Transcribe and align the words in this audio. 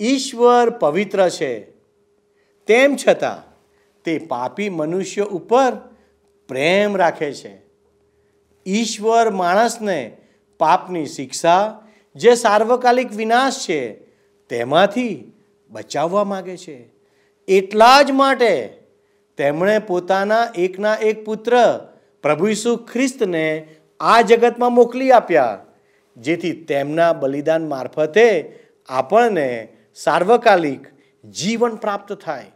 ઈશ્વર 0.00 0.70
પવિત્ર 0.70 1.28
છે. 1.28 1.52
તેમ 2.68 2.96
છતાં 2.96 3.38
તે 4.04 4.18
પાપી 4.18 4.68
મનુષ્ય 4.68 5.22
ઉપર 5.22 5.72
પ્રેમ 6.48 6.96
રાખે 6.96 7.32
છે. 7.32 7.54
ઈશ્વર 8.66 9.30
માણસને 9.30 10.16
પાપની 10.58 11.06
શિક્ષા 11.06 11.82
જે 12.16 12.34
સાર્વકાલિક 12.34 13.12
વિનાશ 13.12 13.58
છે, 13.68 13.80
તેમાંથી 14.50 15.32
બચાવવા 15.70 16.24
માગે 16.24 16.56
છે. 16.56 16.78
એટલા 17.48 18.02
જ 18.02 18.10
માટે 18.10 18.52
તેમણે 19.38 19.78
પોતાના 19.78 20.48
એકના 20.54 20.94
એક 20.94 21.24
પુત્ર 21.24 21.54
પ્રભુ 22.22 22.48
ઈસુ 22.48 22.76
ખ્રિસ્તને 22.76 23.68
આ 24.00 24.20
જગતમાં 24.20 24.72
મોકલી 24.72 25.10
આપ્યા, 25.10 25.64
જેથી 26.16 26.52
તેમના 26.52 27.12
બલિદાન 27.12 27.68
મારફતે 27.68 28.26
આપણને 28.88 29.68
સાર્વકાલિક 29.94 30.86
જીવન 31.24 31.76
પ્રાપ્ત 31.76 32.12
થાય. 32.12 32.52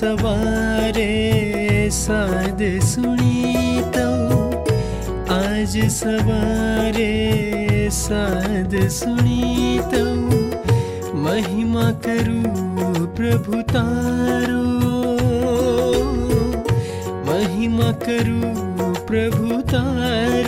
सवारे 0.00 1.08
साध 1.92 2.60
सु 2.90 3.10
आज 5.34 5.74
सवारे 5.96 7.10
साध 7.92 8.76
सु 8.98 9.10
महिमा 11.24 11.90
करु 12.06 12.40
प्रभुताो 13.18 14.62
महिमा 17.28 17.92
करु 18.06 18.40
प्रभु 19.10 19.62
त 19.72 20.39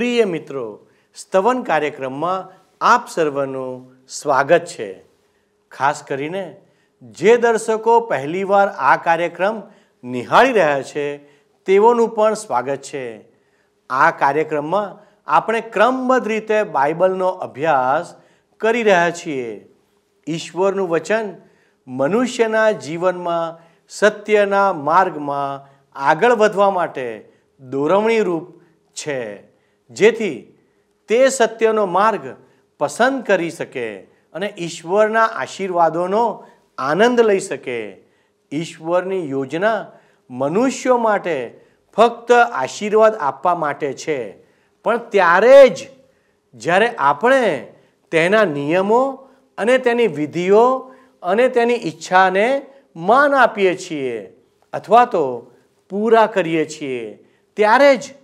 પ્રિય 0.00 0.24
મિત્રો, 0.24 0.86
સ્તવન 1.14 1.62
કાર્યક્રમમાં 1.62 2.52
આપ 2.80 3.08
સર્વનું 3.08 3.92
સ્વાગત 4.08 4.64
છે. 4.64 5.04
ખાસ 5.70 6.02
કરીને 6.02 6.60
જે 7.02 7.36
દર્શકો 7.36 8.00
પહેલીવાર 8.00 8.68
આ 8.68 8.96
કાર્યક્રમ 8.96 9.62
નિહાળી 10.04 10.52
રહ્યા 10.52 10.82
છે, 10.82 11.16
તેઓનું 11.64 12.08
પણ 12.08 12.34
સ્વાગત 12.34 12.76
છે. 12.76 13.24
આ 13.90 14.10
કાર્યક્રમમાં 14.10 15.06
આપણે 15.26 15.60
ક્રમબદ્ધ 15.60 16.28
રીતે 16.28 16.62
બાઇબલનો 16.62 17.28
અભ્યાસ 17.28 18.14
કરી 18.56 18.82
રહ્યા 18.82 19.10
છીએ. 19.10 19.68
ઈશ્વરનું 20.28 20.88
વચન 20.88 21.34
મનુષ્યના 21.88 22.70
જીવનમાં, 22.70 23.62
સત્યના 23.88 24.72
માર્ગમાં 24.72 25.68
આગળ 25.94 26.32
વધવા 26.32 26.70
માટે 26.70 27.32
દોરવણી 27.60 28.20
રૂપ 28.20 28.62
છે. 28.92 29.49
જેથી 29.90 30.38
તે 31.08 31.18
સત્યનો 31.28 31.86
માર્ગ 31.86 32.24
પસંદ 32.80 33.22
કરી 33.22 33.50
શકે 33.50 33.86
અને 34.34 34.48
ઈશ્વરના 34.58 35.28
આશીર્વાદોનો 35.34 36.24
આનંદ 36.78 37.20
લઈ 37.20 37.40
શકે. 37.40 37.78
ઈશ્વરની 38.52 39.30
યોજના 39.30 39.78
મનુષ્યો 40.30 40.98
માટે 40.98 41.36
ફક્ત 41.96 42.30
આશીર્વાદ 42.32 43.14
આપવા 43.20 43.54
માટે 43.54 43.90
છે, 43.92 44.18
પણ 44.84 44.98
ત્યારે 45.08 45.68
જ 45.68 45.78
જ્યારે 46.54 46.88
આપણે 46.98 47.72
તેના 48.12 48.44
નિયમો 48.44 49.02
અને 49.58 49.78
તેની 49.78 50.14
વિધિઓ 50.18 50.64
અને 51.22 51.48
તેની 51.48 51.82
ઈચ્છાને 51.86 52.46
માન 52.96 53.34
આપીએ 53.34 53.74
છીએ 53.76 54.16
અથવા 54.72 55.04
તો 55.04 55.24
પૂરા 55.90 56.26
કરીએ 56.26 56.64
છીએ, 56.66 57.18
ત્યારે 57.56 57.96
જ 57.96 58.14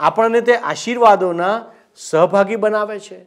આપણને 0.00 0.40
તે 0.40 0.56
આશીર્વાદોના 0.56 1.64
સહભાગી 1.96 2.56
બનાવે 2.56 2.98
છે. 2.98 3.26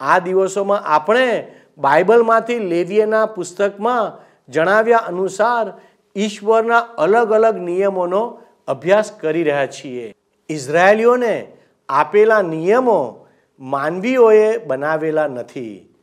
આ 0.00 0.18
દિવસોમાં 0.18 0.82
આપણે 0.84 1.52
બાઇબલમાંથી 1.78 2.58
લેવીએના 2.58 3.26
પુસ્તકમાં 3.26 4.18
જણાવ્યા 4.48 4.96
અનુસાર 4.96 5.72
ઈશ્વરના 6.16 6.78
અલગ 6.78 7.32
અલગ 7.32 7.56
નિયમોનો 7.56 8.42
અભ્યાસ 8.68 9.12
કરી 9.12 9.42
રહ્યા 9.42 9.66
છીએ. 9.66 10.14
ઇઝરાયેલીઓને 10.48 11.52
આપેલા 11.88 12.42
નિયમો 12.42 13.26
માનવીઓએ 13.60 14.58
બનાવેલા 14.58 15.26
નથી. 15.26 15.94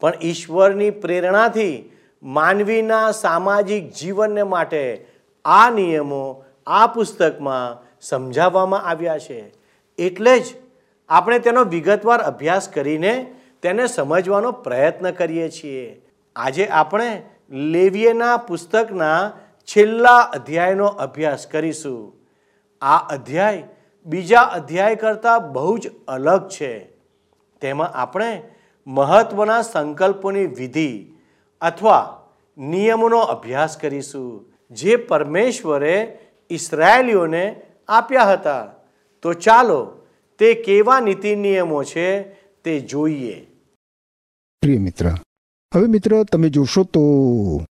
પણ 0.00 0.12
ઈશ્વરની 0.22 0.90
પ્રેરણાથી 0.90 1.92
માનવીના 2.22 3.12
સામાજિક 3.12 3.92
જીવનને 3.92 4.42
માટે 4.42 5.06
આ 5.44 5.70
નિયમો 5.70 6.44
આ 6.66 6.86
પુસ્તકમાં 6.86 7.85
સમજાવવામાં 8.00 8.82
આવ્યા 8.82 9.18
છે. 9.18 9.52
એટલે 9.98 10.38
જ 10.38 10.44
આપણે 11.08 11.38
તેનો 11.38 11.64
વિગતવાર 11.64 12.20
અભ્યાસ 12.20 12.68
કરીને 12.68 13.34
તેને 13.62 13.86
સમજવાનો 13.86 14.52
પ્રયત્ન 14.52 15.10
કરીએ 15.10 15.48
છીએ. 15.48 16.02
આજે 16.36 16.66
આપણે 16.66 17.22
લેવીએના 17.50 18.36
પુસ્તકના 18.36 19.32
છેલ્લા 19.62 20.18
અધ્યાયનો 20.18 20.86
અભ્યાસ 20.86 21.46
કરીશું. 21.46 22.14
આ 22.80 22.98
અધ્યાય 22.98 23.62
બીજા 24.06 24.40
અધ્યાય 24.40 24.96
કરતાં 24.96 25.52
બહુ 25.52 25.78
જ 25.78 25.90
અલગ 26.08 26.48
છે. 26.48 26.78
તેમાં 27.60 27.90
આપણે 27.90 28.42
મહત્વના 28.86 29.62
સંકલ્પોની 29.62 30.46
વિધિ 30.46 31.12
અથવા 31.60 32.26
નિયમોનો 32.58 33.18
અભ્યાસ 33.18 33.76
કરીશું. 33.76 34.52
જે 34.70 34.96
પરમેશ્વરે 34.96 36.18
ઇસરાયેલીઓને 36.50 37.60
આપ્યા 37.88 38.32
હતા. 38.32 38.66
તો 39.22 39.32
ચાલો, 39.32 39.92
તે 40.38 40.54
કેવા 40.54 41.00
નીતિ 41.00 41.36
નિયમો 41.36 41.82
છે 41.84 42.22
તે 42.64 42.80
જોઈએ. 42.80 43.46
પ્રિય 44.60 44.78
મિત્ર, 44.78 45.10
હવે 45.74 45.86
મિત્ર 45.86 46.22
તમે 46.22 46.48
જોશો 46.48 46.84
તો 46.84 47.00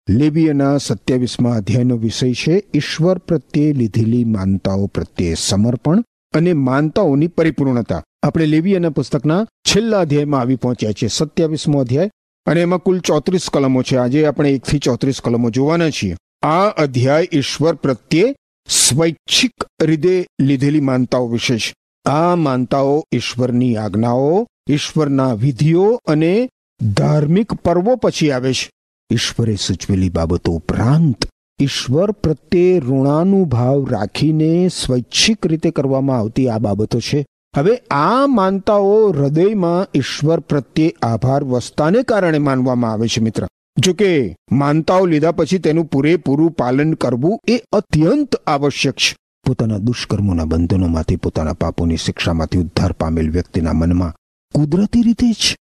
લેબિયાના 0.10 0.78
સત્યાવીસમાં 0.78 1.58
અધ્યાયનો 1.58 1.98
વિષય 1.98 2.34
છે, 2.34 2.64
ઈશ્વર 2.74 3.18
પ્રત્યે 3.18 3.74
લીધેલી 3.74 4.24
માનતાઓ 4.24 4.86
પ્રત્યે 4.88 5.34
સમર્પણ 5.34 6.04
અને 6.34 6.54
માનતાઓની 6.54 7.28
પરિપૂર્ણતા. 7.28 8.04
આપણે 8.24 8.46
લેબિયાના 8.46 8.90
પુસ્તકના 8.90 9.46
છેલ્લા 9.68 10.00
અધ્યાયમાં 10.00 10.42
આવી 10.42 10.56
પહોંચ્યા 10.56 10.92
છીએ, 10.92 11.10
સત્યાવીસમો 11.10 11.80
અધ્યાય. 11.80 12.12
અને 12.46 12.62
એમાં 12.62 12.80
કુલ 12.80 13.00
ચોત્રીસ 13.00 13.50
કલમો 13.54 13.82
છે. 13.82 13.98
આજે 13.98 14.26
આપણે 14.26 14.52
એકથી 14.52 14.80
ચોત્રીસ 14.80 15.22
કલમો 15.22 15.50
જોવાના 15.50 15.90
છીએ. 15.90 16.16
આ 16.44 16.70
અધ્યાય 16.70 17.28
ઈશ્વર 17.34 17.74
પ્રત્યે 17.74 18.36
સ્વૈચ્છિક 18.68 19.66
રીતે 19.82 20.28
લીધેલી 20.42 20.80
માનતાઓ 20.80 21.28
વિશે 21.28 21.58
છે 21.58 21.74
આ 22.06 22.36
માનતાઓ 22.36 23.04
ઈશ્વરની 23.12 23.78
આજ્ઞાઓ, 23.78 24.48
ઈશ્વરના 24.70 25.34
વિધિઓ 25.34 26.00
અને 26.08 26.50
ધાર્મિક 26.94 27.54
પર્વો 27.54 27.96
પછી 27.96 28.32
આવે 28.32 28.54
છે. 28.54 28.70
ઈશ્વરે 29.12 29.56
સૂચવેલી 29.56 30.10
બાબતો 30.10 30.52
ઉપરાંત 30.52 31.26
ઈશ્વર 31.60 32.12
પ્રત્યે 32.12 32.80
ઋણાનુભાવ 32.80 33.86
રાખીને 33.90 34.68
સ્વૈચ્છિક 34.68 35.48
રીતે 35.48 35.72
કરવામાં 35.72 36.18
આવતી 36.18 36.50
આ 36.50 36.58
બાબતો 36.58 37.00
છે. 37.00 37.26
હવે 37.58 37.76
આ 37.92 38.28
માનતાઓ 38.28 39.12
હૃદયમાં 39.12 39.88
ઈશ્વર 39.98 40.40
પ્રત્યે 40.40 40.94
આભાર 41.02 41.44
વસ્તાને 41.44 42.04
કારણે 42.04 42.38
માનવામાં 42.38 42.92
આવે 42.92 43.08
છે 43.08 43.22
મિત્ર. 43.22 43.48
જો 43.78 43.94
કે 43.94 44.36
માનતાઓ 44.52 45.06
લીધા 45.06 45.32
પછી 45.32 45.60
તેનું 45.60 45.86
પૂરેપૂરું 45.86 46.52
પાલન 46.52 46.94
કરવું 46.94 47.40
એ 47.48 47.58
અત્યંત 47.72 48.36
આવશ્યક 48.36 48.94
છે. 48.94 49.18
પોતાના 49.48 49.78
દુષ્કર્મોના 49.78 50.46
બંધનોમાંથી 50.46 51.16
પોતાના 51.16 51.54
પાપોની 51.54 51.98
શિક્ષામાંથી 51.98 52.58
ઉદ્ધાર 52.58 52.92
પામેલ 52.92 53.32
વ્યક્તિના 53.32 53.74
મનમાં 53.74 54.14
કુદરતી 54.54 55.02
રીતે 55.02 55.32
જ 55.32 55.56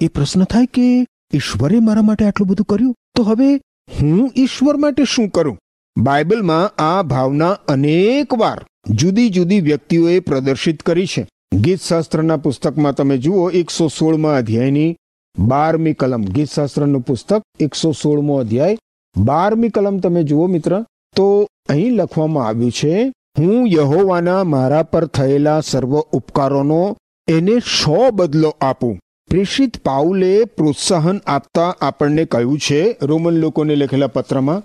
એ 0.00 0.08
પ્રશ્ન 0.08 0.44
થાય 0.44 0.66
કે 0.66 1.06
ઈશ્વરે 1.34 1.80
મારા 1.80 2.02
માટે 2.02 2.24
આટલું 2.24 2.48
બધું 2.48 2.66
કર્યું? 2.66 2.94
તો 3.16 3.22
હવે 3.22 3.54
હું 4.00 4.32
ઈશ્વર 4.36 4.76
માટે 4.76 5.04
શું 5.04 5.28
કરું? 5.28 5.58
બાઇબલમાં 5.96 6.82
આ 6.82 7.02
ભાવના 7.02 7.50
અનેક 7.50 8.34
વાર 8.34 8.64
જુદી 8.90 9.28
જુદી 9.28 9.60
વ્યક્તિઓએ 9.60 10.20
પ્રદર્શિત 10.20 10.82
કરી 10.82 11.06
છે. 11.06 11.28
ગીતશાસ્ત્રના 11.54 12.36
પુસ્તકમાં 12.36 12.94
તમે 12.94 13.18
જુઓ 13.18 13.50
એકસો 13.50 13.88
સોળમાં 13.88 14.36
અધ્યાયની 14.36 14.96
બારમી 15.38 15.92
કલમ 15.92 16.24
ગીતશાસ્ત્રનું 16.24 17.00
પુસ્તક, 17.00 17.42
એકસો 17.60 17.92
સોળમો 17.92 18.38
અધ્યાય. 18.38 18.78
બારમી 19.16 19.68
કલમ 19.68 19.98
તમે 19.98 20.22
જુઓ 20.22 20.46
મિત્ર, 20.46 20.84
તો 21.16 21.48
અહીં 21.68 21.92
લખવામાં 21.92 22.46
આવ્યું 22.46 22.72
છે, 22.72 23.12
હું 23.38 23.66
યહોવાના 23.68 24.44
મારા 24.44 24.82
પર 24.82 25.06
થયેલા 25.06 25.60
સર્વ 25.60 25.98
ઉપકારોનો 25.98 26.96
એને 27.28 27.58
સો 27.58 28.10
બદલો 28.10 28.56
આપું. 28.60 28.98
પ્રેષિત 29.28 29.82
પાઉલે 29.82 30.44
પ્રોત્સાહન 30.44 31.20
આપતા 31.26 31.76
આપણને 31.80 32.24
કહ્યું 32.24 32.58
છે, 32.58 32.96
રોમન 33.02 33.34
લોકોને 33.34 33.74
લખેલા 33.74 34.06
પત્રમાં. 34.06 34.62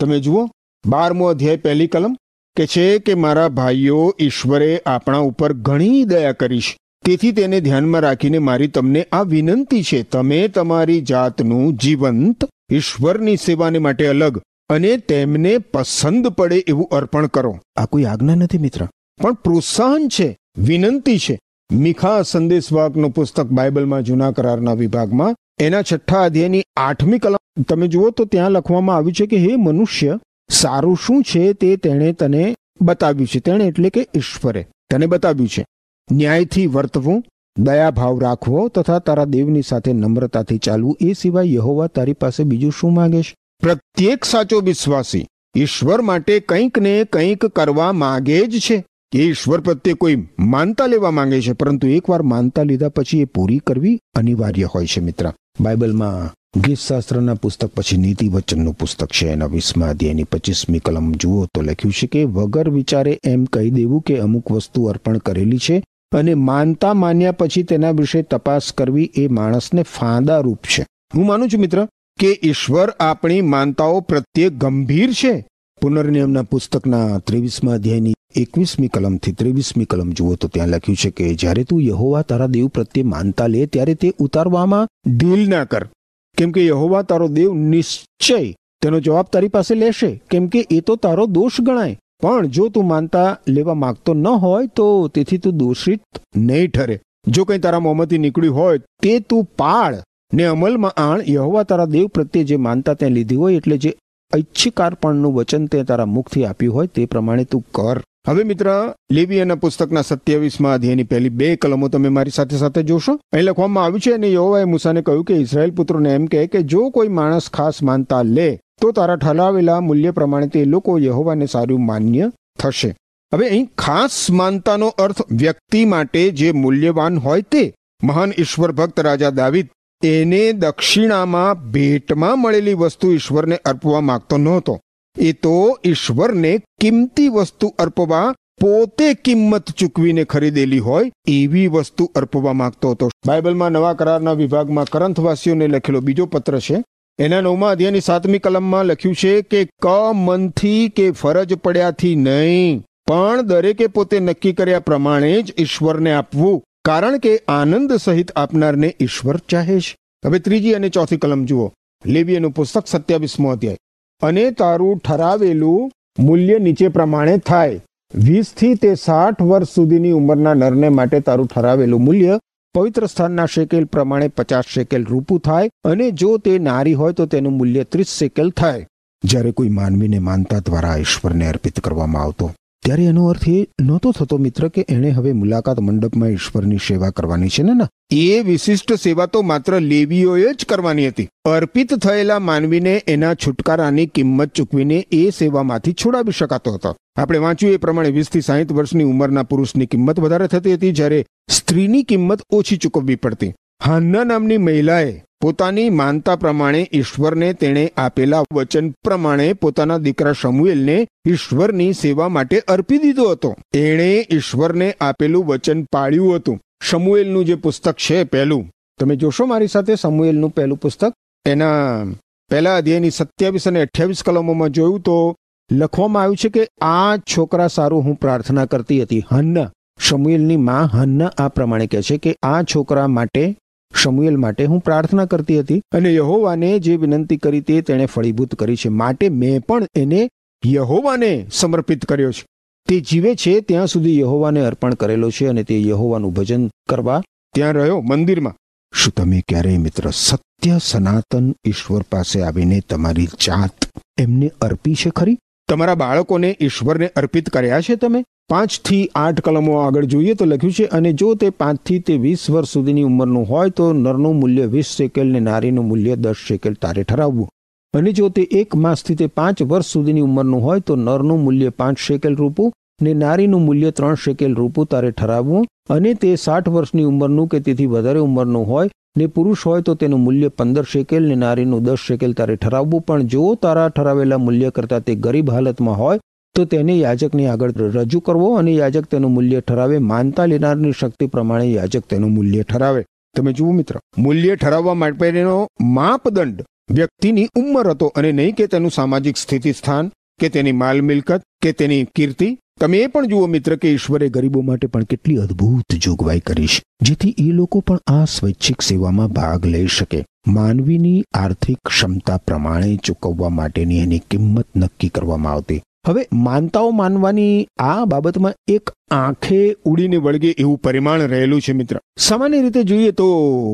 તમે 0.00 0.20
જુઓ, 0.20 0.48
બારમો 0.86 1.26
અધ્યાય 1.26 1.56
પહેલી 1.56 1.86
કલમ, 1.86 2.16
કે 2.56 2.66
છે 2.66 2.98
કે 2.98 3.14
મારા 3.14 3.48
ભાઈઓ 3.48 4.14
ઈશ્વરે 4.18 4.82
આપણા 4.86 5.18
ઉપર 5.18 5.52
ઘણી 5.52 6.04
દયા 6.04 6.32
કરી 6.32 6.60
છે 6.60 6.76
તેથી 7.04 7.32
તેને 7.32 7.60
ધ્યાનમાં 7.60 8.00
રાખીને 8.00 8.38
મારી 8.38 8.66
તમને 8.68 9.02
આ 9.12 9.22
વિનંતી 9.22 9.82
છે, 9.82 10.02
તમે 10.02 10.48
તમારી 10.48 11.00
જાતનું 11.00 11.76
જીવંત, 11.76 12.44
ઈશ્વરની 12.72 13.36
સેવાને 13.36 13.78
માટે 13.78 14.06
અલગ 14.06 14.40
અને 14.70 14.96
તેમને 14.96 15.58
પસંદ 15.58 16.28
પડે 16.28 16.58
એવું 16.66 16.88
અર્પણ 16.92 17.26
કરો. 17.26 17.60
આ 17.76 17.84
કોઈ 17.84 18.04
આજ્ઞા 18.04 18.34
નથી 18.34 18.58
મિત્ર, 18.58 18.86
પણ 19.20 19.32
પ્રોત્સાહન 19.32 20.08
છે, 20.08 20.36
વિનંતી 20.58 21.18
છે. 21.18 21.38
મિખા 21.72 22.22
સંદેશવાકનું 22.22 23.10
પુસ્તક 23.10 23.46
બાઇબલમાં 23.46 24.02
જૂના 24.02 24.30
કરારના 24.30 24.72
વિભાગમાં, 24.72 25.34
એના 25.60 25.82
છઠ્ઠા 25.82 26.22
અધ્યાયની 26.24 26.62
આઠમી 26.76 27.18
કલમ, 27.18 27.62
તમે 27.68 27.88
જુઓ 27.88 28.10
તો 28.10 28.24
ત્યાં 28.24 28.50
લખવામાં 28.50 28.96
આવ્યું 28.96 29.12
છે 29.12 29.26
કે, 29.26 29.36
હે 29.36 29.56
મનુષ્ય, 29.56 30.18
સારું 30.50 30.96
શું 31.06 31.22
છે 31.22 31.52
તે 31.52 31.76
તેણે 31.76 32.12
તને 32.12 32.54
બતાવ્યું 32.80 33.26
છે. 33.26 33.40
તેણે 33.40 33.64
એટલે 33.64 33.90
કે 33.90 34.08
ઈશ્વરે 34.14 34.66
તને 34.90 35.06
બતાવ્યું 35.06 35.48
છે. 35.48 35.64
ન્યાયથી 36.10 36.66
વર્તવું 36.66 37.24
દયાભાવ 37.58 38.18
રાખવો 38.18 38.68
તથા 38.68 38.98
તારા 38.98 39.24
દેવની 39.24 39.62
સાથે 39.62 39.92
નમ્રતાથી 39.92 40.58
ચાલવું, 40.58 40.96
એ 41.00 41.12
સિવાય 41.12 41.46
યહોવા 41.46 41.86
તારી 41.86 42.12
પાસે 42.12 42.44
બીજું 42.44 42.72
શું 42.72 42.94
માગે 42.94 43.22
છે? 43.22 43.34
પ્રત્યેક 43.60 44.24
સાચો 44.24 44.60
વિશ્વાસી 44.60 45.26
ઈશ્વર 45.56 46.00
માટે 46.00 46.40
કંઈક 46.40 46.78
ને 46.78 47.04
કંઈક 47.04 47.46
કરવા 47.46 47.92
માગે 47.92 48.46
જ 48.46 48.58
છે. 48.58 48.84
એ 49.14 49.18
ઈશ્વર 49.18 49.60
પ્રત્યે 49.60 49.94
કોઈ 49.94 50.28
માનતા 50.38 50.86
લેવા 50.86 51.10
માંગે 51.10 51.40
છે, 51.40 51.52
પરંતુ 51.52 51.86
એકવાર 51.86 52.22
માનતા 52.22 52.62
લીધા 52.62 52.88
પછી 52.88 53.20
એ 53.20 53.24
પૂરી 53.24 53.58
કરવી 53.58 54.00
અનિવાર્ય 54.14 54.64
હોય 54.64 54.86
છે 54.86 55.00
મિત્ર. 55.00 55.32
બાઇબલમાં 55.60 56.34
ગીતશાસ્ત્રના 56.60 57.34
પુસ્તક 57.34 57.70
પછી 57.74 57.96
નીતિ 57.96 58.28
વચનનું 58.28 58.74
પુસ્તક 58.74 59.06
છે, 59.06 59.26
એના 59.26 59.46
વીસમા 59.46 59.88
અધ્યાયની 59.88 60.24
પચીસમી 60.24 60.78
કલમ. 60.78 61.12
જુઓ 61.12 61.46
તો 61.46 61.62
લખ્યું 61.62 61.92
છે 61.92 62.06
કે 62.06 62.24
વગર 62.24 62.70
વિચારે 62.70 63.18
એમ 63.24 63.44
કહી 63.44 63.70
દેવું 63.70 64.00
કે 64.00 64.18
અમુક 64.18 64.50
વસ્તુ 64.50 64.84
અર્પણ 64.84 65.18
કરેલી 65.18 65.58
છે 65.58 65.84
અને 66.12 66.34
માનતા 66.34 66.94
માન્યા 66.94 67.32
પછી 67.32 67.62
તેના 67.62 67.90
વિશે 67.90 68.22
તપાસ 68.22 68.72
કરવી 68.72 69.12
એ 69.16 69.28
માણસને 69.28 69.82
ફાંદારૂપ 69.82 70.58
છે. 70.78 70.86
હું 71.14 71.26
માનું 71.26 71.48
છું 71.48 71.60
મિત્ર 71.60 71.88
કે 72.18 72.40
ઈશ્વર 72.44 72.90
આપણી 73.00 73.40
માનતાઓ 73.40 74.00
પ્રત્યે 74.00 74.48
ગંભીર 74.48 75.12
છે. 75.12 75.46
પુનર્નિયમના 75.80 76.42
પુસ્તકના 76.42 77.18
ત્રેવીસમા 77.18 77.74
અધ્યાયની 77.74 78.14
એકવીસમી 78.34 78.88
કલમથી 78.88 79.32
ત્રેવીસમી 79.32 79.84
કલમ 79.84 80.10
જુઓ 80.10 80.34
તો 80.34 80.48
ત્યાં 80.48 80.68
લખ્યું 80.68 80.96
છે 80.96 81.10
કે 81.10 81.34
જ્યારે 81.34 81.64
તું 81.64 81.82
યહોવા 81.82 82.22
તારા 82.22 82.46
દેવ 82.46 82.66
પ્રત્યે 82.66 83.04
માનતા 83.04 83.46
લે 83.46 83.66
ત્યારે 83.66 83.94
તે 83.94 84.12
ઉતારવામાં 84.18 84.88
ઢીલ 85.16 85.48
ના 85.48 85.64
કર. 85.64 85.88
કેમ 86.36 86.52
કે 86.52 86.66
યહોવા 86.66 87.02
તારો 87.02 87.28
દેવ 87.28 87.54
નિશ્ચય. 87.54 88.54
તેનો 88.82 89.00
જવાબ 89.00 89.26
તારી 89.32 89.48
પાસે 89.48 89.74
લેશે. 89.74 90.22
કેમ 90.30 90.46
કે 90.46 90.66
એ 90.70 90.80
તો 90.80 90.96
તારો 90.96 91.26
દોષ 91.26 91.60
ગણાય. 91.60 91.98
પણ 92.22 92.46
જો 92.46 92.68
તું 92.68 92.86
માનતા 92.86 93.38
લેવા 93.48 93.74
માંગતો 93.74 94.14
ન 94.14 94.26
હોય 94.26 94.66
તો 94.66 95.08
તેથી 95.08 95.38
તું 95.38 95.56
દોષિત 95.56 96.02
નહીં 96.36 96.70
ઠરે. 96.70 97.00
જો 97.26 97.44
કંઈ 97.44 97.58
તારા 97.58 97.80
મોંમાંથી 97.80 98.18
નીકળ્યું 98.18 98.56
હોય 98.56 98.78
તે 99.02 99.18
તું 99.18 99.48
પાળ 99.56 99.96
ને 100.34 100.44
અમલમાં 100.44 100.90
આણ. 100.90 101.20
યહોવા 101.28 101.62
તારા 101.62 101.84
દેવ 101.84 102.06
પ્રત્યે 102.06 102.44
જે 102.44 102.56
માનતા 102.56 102.94
ત્યાં 102.94 103.12
લીધી 103.12 103.36
હોય 103.36 103.56
એટલે 103.56 103.76
જે 103.76 103.96
ઐચ્છિકાર્પણનું 104.36 105.34
વચન 105.34 105.66
તે 105.66 105.82
તારા 105.82 106.04
મુખથી 106.04 106.44
આપ્યું 106.44 106.74
હોય 106.74 106.86
તે 106.86 107.04
પ્રમાણે 107.04 107.44
તું 107.44 107.64
કર. 107.72 108.00
હવે 108.28 108.44
મિત્ર, 108.44 108.94
લેવીયાના 109.12 109.54
પુસ્તકના 109.54 110.02
સત્યાવીસમાં 110.02 110.72
અધ્યાયની 110.72 111.02
પહેલી 111.02 111.28
બે 111.28 111.56
કલમો 111.56 111.88
તમે 111.88 112.08
મારી 112.08 112.30
સાથે 112.30 112.56
સાથે 112.56 112.82
જોશો. 112.82 113.12
અહીં 113.32 113.44
લખવામાં 113.44 113.84
આવ્યું 113.84 114.00
છે, 114.00 114.12
અને 114.12 114.32
યહોવાએ 114.32 114.64
મૂસાને 114.64 115.02
કહ્યું 115.02 115.24
કે, 115.24 115.34
ઇઝરાયલ 115.34 115.70
પુત્રોને 115.70 116.14
એમ 116.14 116.26
કહે 116.26 116.46
કે, 116.46 116.62
જો 116.62 116.90
કોઈ 116.90 117.08
માણસ 117.08 117.50
ખાસ 117.50 117.82
માનતા 117.82 118.22
લે 118.22 118.60
તો 118.80 118.92
તારા 118.92 119.16
ઠલાવેલા 119.16 119.80
મૂલ્ય 119.80 120.10
પ્રમાણે 120.10 120.46
તે 120.46 120.64
લોકો 120.64 120.98
યહોવાને 120.98 121.46
સારું 121.46 121.86
માન્ય 121.86 122.32
થશે. 122.58 122.96
હવે 123.34 123.48
અહીં 123.48 123.68
ખાસ 123.78 124.30
માનતાનો 124.30 124.88
અર્થ 124.88 125.22
વ્યક્તિ 125.32 125.84
માટે 125.84 126.30
જે 126.30 126.52
મૂલ્યવાન 126.52 127.18
હોય 127.18 127.42
તે 127.42 127.74
મહાન 128.02 128.32
ઈશ્વર 128.38 128.72
ભક્ત 128.72 129.00
રાજા 129.00 129.30
દાવિદ 129.30 129.68
એને 130.02 130.52
દક્ષિણામાં 130.52 131.70
ભેટમાં 131.70 132.38
મળેલી 132.38 132.74
વસ્તુ 132.74 133.12
ઈશ્વરને 133.12 133.56
અર્પવા 133.64 134.00
માંગતો 134.00 134.36
નહોતો. 134.36 134.80
એ 135.18 135.32
તો 135.32 135.78
ઈશ્વરને 135.84 136.58
કિંમતી 136.80 137.28
વસ્તુ 137.28 137.74
અર્પવા 137.78 138.34
પોતે 138.60 139.14
કિંમત 139.14 139.70
ચૂકવીને 139.70 140.24
ખરીદેલી 140.24 140.78
હોય 140.78 141.12
એવી 141.28 141.66
વસ્તુ 141.66 142.10
અર્પવા 142.14 142.52
માંગતો 142.52 142.90
હતો. 142.90 143.10
બાઇબલમાં 143.26 143.72
નવા 143.72 143.92
કરારના 143.92 144.32
વિભાગમાં 144.32 144.84
કરંથવાસીઓને 144.84 145.66
લખેલો 145.66 146.00
બીજો 146.00 146.26
પત્ર 146.26 146.58
છે 146.58 146.82
એના 147.20 147.40
નવમા 147.40 147.70
અધ્યાયની 147.70 148.00
સાતમી 148.00 148.38
કલમમાં 148.38 148.84
લખ્યું 148.84 149.14
છે 149.14 149.42
કે 149.42 149.58
ક 149.64 149.86
મનથી 150.14 150.88
કે 150.88 151.10
ફરજ 151.10 151.54
પડ્યાથી 151.54 152.14
નહીં, 152.16 152.82
પણ 153.06 153.42
દરેકે 153.42 153.86
પોતે 153.86 154.20
નક્કી 154.20 154.52
કર્યા 154.52 154.80
પ્રમાણે 154.80 155.42
જ 155.42 155.54
ઈશ્વરને 155.58 156.12
આપવું, 156.12 156.62
કારણ 156.84 157.18
કે 157.18 157.42
આનંદ 157.48 157.92
સહિત 157.92 158.32
આપનારને 158.36 158.96
ઈશ્વર 159.00 159.36
ચાહે 159.36 159.80
છે. 159.80 159.96
હવે 160.26 160.38
ત્રીજી 160.38 160.72
અને 160.72 160.88
ચોથી 160.88 161.16
કલમ 161.16 161.44
જુઓ. 161.44 161.72
લેવીયનું 162.06 162.50
પુસ્તક 162.50 162.86
સત્યાવીસમો 162.86 163.50
અધ્યાય. 163.50 163.76
અને 164.22 164.50
તારું 164.50 164.98
ઠરાવેલું 164.98 165.90
મૂલ્ય 166.18 166.58
નીચે 166.58 166.88
પ્રમાણે 166.88 167.38
થાય. 167.38 167.80
વીસથી 168.14 168.74
તે 168.74 168.94
સાઠ 168.94 169.42
વર્ષ 169.42 169.74
સુધીની 169.74 170.10
ઉંમરના 170.10 170.54
નરને 170.54 170.88
માટે 170.88 171.20
તારું 171.20 171.46
ઠરાવેલું 171.46 172.00
મૂલ્ય 172.00 172.40
પવિત્ર 172.74 173.06
સ્થાનના 173.06 173.46
શેકેલ 173.46 173.84
પ્રમાણે 173.84 174.28
પચાસ 174.28 174.64
શેકેલ 174.68 175.04
રૂપું 175.04 175.38
થાય 175.38 175.70
અને 175.84 176.10
જો 176.10 176.28
તે 176.38 176.58
નારી 176.58 176.94
હોય 176.94 177.12
તો 177.12 177.24
તેનું 177.26 177.52
મૂલ્ય 177.52 177.84
ત્રીસ 177.84 178.10
શેકેલ 178.18 178.50
થાય. 178.50 178.86
જ્યારે 179.24 179.52
કોઈ 179.52 179.68
માનવીને 179.68 180.18
માનતા 180.18 180.58
દ્વારા 180.58 180.96
ઈશ્વરને 180.96 181.48
અર્પિત 181.48 181.80
કરવામાં 181.80 182.22
આવતો 182.22 182.50
ત્યારે 182.84 183.04
એનો 183.04 183.26
અર્થ 183.26 183.48
એ 183.48 183.66
નહોતો 183.80 184.12
થતો 184.12 184.36
મિત્ર 184.38 184.68
કે 184.68 184.86
એણે 184.88 185.10
હવે 185.10 185.32
મુલાકાત 185.32 185.80
મંડપમાં 185.80 186.28
ઈશ્વરની 186.28 186.76
સેવા 186.76 187.10
કરવાની 187.10 187.48
છે 187.48 187.62
ને 187.62 187.74
ના. 187.74 187.88
એ 188.10 188.40
વિશિષ્ટ 188.40 188.92
સેવા 188.92 189.26
તો 189.26 189.42
માત્ર 189.42 189.80
લેવીઓએ 189.80 190.54
જ 190.54 190.66
કરવાની 190.68 191.08
હતી. 191.08 191.28
અર્પિત 191.44 191.94
થયેલા 191.94 192.38
માનવીને 192.38 193.02
એના 193.06 193.34
છુટકારાની 193.34 194.06
કિંમત 194.06 194.52
ચૂકવીને 194.52 195.06
એ 195.12 195.30
સેવામાંથી 195.30 195.92
છોડાવી 195.92 196.32
શકાતો 196.32 196.72
હતો. 196.72 196.96
આપણે 197.16 197.38
વાંચ્યું 197.38 197.72
એ 197.72 197.76
પ્રમાણે 197.76 198.10
વીસથી 198.10 198.40
સાહીઠ 198.40 198.72
વર્ષની 198.72 199.04
ઉંમરના 199.04 199.42
પુરુષની 199.42 199.86
કિંમત 199.86 200.20
વધારે 200.20 200.46
થતી 200.46 200.74
હતી 200.74 200.92
જ્યારે 200.92 201.26
સ્ત્રીની 201.48 202.02
કિંમત 202.02 202.40
ઓછી 202.50 202.76
ચૂકવવી 202.76 203.14
પડતી. 203.14 203.54
હાન્ના 203.84 204.24
નામની 204.24 204.58
મહિલાએ 204.58 205.22
પોતાની 205.40 205.90
માનતા 205.90 206.36
પ્રમાણે 206.36 206.88
ઈશ્વરને 206.92 207.52
તેણે 207.52 207.92
આપેલા 207.96 208.42
વચન 208.54 208.90
પ્રમાણે 209.04 209.52
પોતાના 209.52 209.98
દીકરા 209.98 210.32
શમુએલને 210.32 210.96
ઈશ્વરની 211.28 211.92
સેવા 211.92 212.28
માટે 212.28 212.58
અર્પી 212.68 212.98
દીધો 212.98 213.28
હતો. 213.30 213.56
એણે 213.74 214.26
ઈશ્વરને 214.32 214.88
આપેલું 215.00 215.46
વચન 215.46 215.82
પાળ્યું 215.82 216.36
હતું. 216.36 216.58
શમુએલનું 216.82 217.44
જે 217.44 217.54
પુસ્તક 217.54 217.96
છે 217.96 218.24
પહેલું, 218.24 218.66
તમે 219.00 219.16
જોશો 219.16 219.46
મારી 219.46 219.66
સાથે 219.66 219.94
સમુએલનું 219.94 220.50
પહેલું 220.50 220.78
પુસ્તક? 220.78 221.12
એના 221.46 222.04
પહેલા 222.50 222.76
અધ્યાયની 222.76 223.10
સત્યાવીસ 223.10 223.68
અને 223.68 223.80
અઠ્યાવીસ 223.80 224.22
કલમોમાં 224.22 224.70
જોયું 224.70 225.00
તો 225.00 225.36
લખવામાં 225.72 226.22
આવ્યું 226.22 226.36
છે 226.36 226.48
કે, 226.48 226.66
આ 226.80 227.16
છોકરા 227.16 227.66
સારું 227.66 228.04
હું 228.04 228.14
પ્રાર્થના 228.14 228.64
કરતી 228.64 229.02
હતી. 229.02 229.24
હન્ના 229.32 229.70
શમુએલની 229.98 230.56
માં 230.56 230.86
હન્ના 230.86 231.32
આ 231.38 231.48
પ્રમાણે 231.48 231.86
કહે 231.86 232.02
છે 232.02 232.18
કે, 232.18 232.36
આ 232.42 232.62
છોકરા 232.62 233.06
માટે 233.06 233.56
શમુએલ 234.02 234.36
માટે 234.36 234.64
હું 234.64 234.80
પ્રાર્થના 234.80 235.24
કરતી 235.24 235.60
હતી 235.60 235.82
અને 235.92 236.14
યહોવાને 236.14 236.78
જે 236.78 236.96
વિનંતી 236.96 237.36
કરી 237.36 237.60
તે 237.60 237.80
તેણે 237.82 238.06
ફળીભૂત 238.06 238.54
કરી 238.54 238.76
છે. 238.76 238.88
માટે 238.88 239.28
મેં 239.28 239.60
પણ 239.60 239.86
એને 239.94 240.30
યહોવાને 240.66 241.46
સમર્પિત 241.52 242.04
કર્યો 242.04 242.32
છે. 242.32 242.46
તે 242.88 243.00
જીવે 243.00 243.34
છે, 243.34 243.60
ત્યાં 243.60 243.86
સુધી 243.86 244.20
યહોવાને 244.20 244.60
અર્પણ 244.60 244.94
કરેલો 244.94 245.30
છે 245.30 245.46
અને 245.46 245.62
તે 245.62 245.82
યહોવાનું 245.82 246.32
ભજન 246.32 246.70
કરવા 246.88 247.22
ત્યાં 247.54 247.72
રહ્યો 247.72 248.00
મંદિરમાં. 248.00 248.54
શું 248.94 249.14
તમે 249.14 249.42
ક્યારેય 249.48 249.78
મિત્ર 249.78 250.10
સત્ય 250.10 250.78
સનાતન 250.82 251.54
ઈશ્વર 251.64 252.02
પાસે 252.02 252.42
આવીને 252.42 252.80
તમારી 252.80 253.26
જાત 253.26 253.88
એમને 254.18 254.50
અર્પી 254.60 254.94
છે 254.94 255.10
ખરી? 255.10 255.38
તમારા 255.68 255.94
બાળકોને 255.94 256.56
ઈશ્વરને 256.60 257.06
અર્પિત 257.06 257.50
કર્યા 257.50 257.80
છે 257.80 257.94
તમે? 257.94 258.24
પાંચથી 258.50 259.02
આઠ 259.18 259.40
કલમો 259.46 259.74
આગળ 259.80 260.06
જોઈએ 260.12 260.32
તો 260.38 260.46
લખ્યું 260.50 260.72
છે, 260.76 260.86
અને 260.96 261.10
જો 261.20 261.28
તે 261.40 261.48
પાંચથી 261.62 261.98
તે 262.06 262.14
વીસ 262.22 262.44
વર્ષ 262.52 262.72
સુધીની 262.76 263.04
ઉંમરનું 263.08 263.44
હોય 263.50 263.72
તો 263.80 263.84
નરનું 263.98 264.38
મૂલ્ય 264.38 264.64
વીસ 264.72 264.88
શેકેલ 265.00 265.28
ને 265.34 265.40
નારીનું 265.48 265.86
મૂલ્ય 265.90 266.16
દસ 266.24 266.40
શેકેલ 266.46 266.78
તારે 266.84 267.04
ઠરાવવું. 267.10 267.48
અને 267.94 268.10
જો 268.18 268.30
તે 268.38 268.46
એક 268.60 268.74
માસથી 268.84 269.16
તે 269.20 269.28
પાંચ 269.40 269.62
વર્ષ 269.72 269.92
સુધીની 269.96 270.24
ઉંમરનું 270.28 270.64
હોય 270.64 270.82
તો 270.88 270.96
નરનું 271.06 271.44
મૂલ્ય 271.44 271.74
પાંચ 271.82 272.02
શેકેલ 272.06 272.38
રૂપું 272.40 272.72
ને 273.06 273.12
નારીનું 273.20 273.62
મૂલ્ય 273.66 273.92
ત્રણ 273.98 274.18
શેકેલ 274.24 274.56
રૂપું 274.60 274.88
તારે 274.94 275.10
ઠરાવવું. 275.20 275.68
અને 275.96 276.10
તે 276.24 276.32
સાઠ 276.46 276.70
વર્ષની 276.78 277.06
ઉંમરનું 277.10 277.50
કે 277.52 277.60
તેથી 277.68 277.86
વધારે 277.92 278.24
ઉંમરનું 278.24 278.66
હોય 278.72 278.90
ને 279.22 279.28
પુરુષ 279.36 279.62
હોય 279.68 279.86
તો 279.90 279.94
તેનું 280.00 280.24
મૂલ્ય 280.24 280.50
પંદર 280.62 280.84
શેકેલ 280.94 281.30
ને 281.30 281.36
નારીનું 281.44 281.86
દસ 281.86 282.08
શેકેલ 282.08 282.34
તારે 282.42 282.56
ઠરાવવું. 282.56 283.06
પણ 283.06 283.30
જો 283.36 283.46
તારા 283.66 283.86
ઠરાવેલા 283.94 284.40
મૂલ્ય 284.48 284.74
કરતાં 284.80 285.06
તે 285.06 285.16
ગરીબ 285.28 285.54
હાલતમાં 285.56 286.02
હોય 286.02 286.20
તો 286.60 286.68
તેને 286.72 286.96
યાજકની 286.96 287.46
આગળ 287.46 287.72
રજૂ 287.94 288.20
કરવો 288.20 288.50
અને 288.56 288.72
યાજક 288.72 289.12
તેનું 289.12 289.32
મૂલ્ય 289.32 289.60
ઠરાવે. 289.60 289.98
માનતા 290.10 290.46
લેનારની 290.46 290.98
શક્તિ 291.00 291.32
પ્રમાણે 291.34 291.68
યાજક 291.70 292.04
તેનું 292.10 292.34
મૂલ્ય 292.34 292.62
ઠરાવે. 292.62 293.02
તમે 293.36 293.52
જુઓ 293.52 293.72
મિત્ર, 293.72 293.96
મૂલ્ય 294.18 294.56
ઠરાવવા 294.56 294.94
માટેનો 294.94 295.58
માપદંડ 295.80 296.64
વ્યક્તિની 296.90 297.50
ઉંમર 297.56 297.90
હતો 297.90 298.06
અને 298.16 298.30
નહીં 298.32 298.54
કે 298.54 298.66
તેનું 298.66 298.90
સામાજિક 298.90 299.36
સ્થિતિ 299.36 299.72
સ્થાન 299.72 300.10
કે 300.40 300.48
તેની 300.48 300.78
માલ 300.78 301.02
મિલકત 301.02 301.42
કે 301.62 301.72
તેની 301.72 302.06
કીર્તિ. 302.16 302.48
તમે 302.80 302.98
એ 302.98 303.06
પણ 303.06 303.26
જુઓ 303.26 303.46
મિત્ર 303.46 303.76
કે 303.76 303.92
ઈશ્વરે 303.92 304.28
ગરીબો 304.28 304.60
માટે 304.62 304.86
પણ 304.86 305.02
કેટલી 305.02 305.36
અદ્ભુત 305.36 305.96
જોગવાઈ 306.04 306.40
કરી 306.40 306.66
છે, 306.66 306.82
જેથી 307.02 307.34
એ 307.38 307.52
લોકો 307.52 307.80
પણ 307.80 308.00
આ 308.06 308.24
સ્વૈચ્છિક 308.24 308.82
સેવામાં 308.82 309.34
ભાગ 309.38 309.66
લઈ 309.66 309.86
શકે. 309.86 310.24
માનવીની 310.46 311.22
આર્થિક 311.34 311.78
ક્ષમતા 311.88 312.36
પ્રમાણે 312.36 312.96
ચૂકવવા 313.04 313.52
માટેની 313.58 314.00
એની 314.00 314.22
કિંમત 314.30 314.68
નક્કી 314.76 315.08
કરવામાં 315.08 315.52
આવતી. 315.52 315.80
હવે 316.08 316.28
માનતાઓ 316.32 316.90
માનવાની 316.90 317.68
આ 317.78 318.04
બાબતમાં 318.04 318.54
એક 318.68 318.90
આંખે 319.10 319.76
ઉડીને 319.84 320.16
વળગે 320.16 320.50
એવું 320.58 320.78
પરિમાણ 320.78 321.20
રહેલું 321.20 321.60
છે 321.60 321.72
મિત્ર. 321.72 322.00
સામાન્ય 322.18 322.62
રીતે 322.62 322.82
જોઈએ 322.82 323.10
તો 323.10 323.24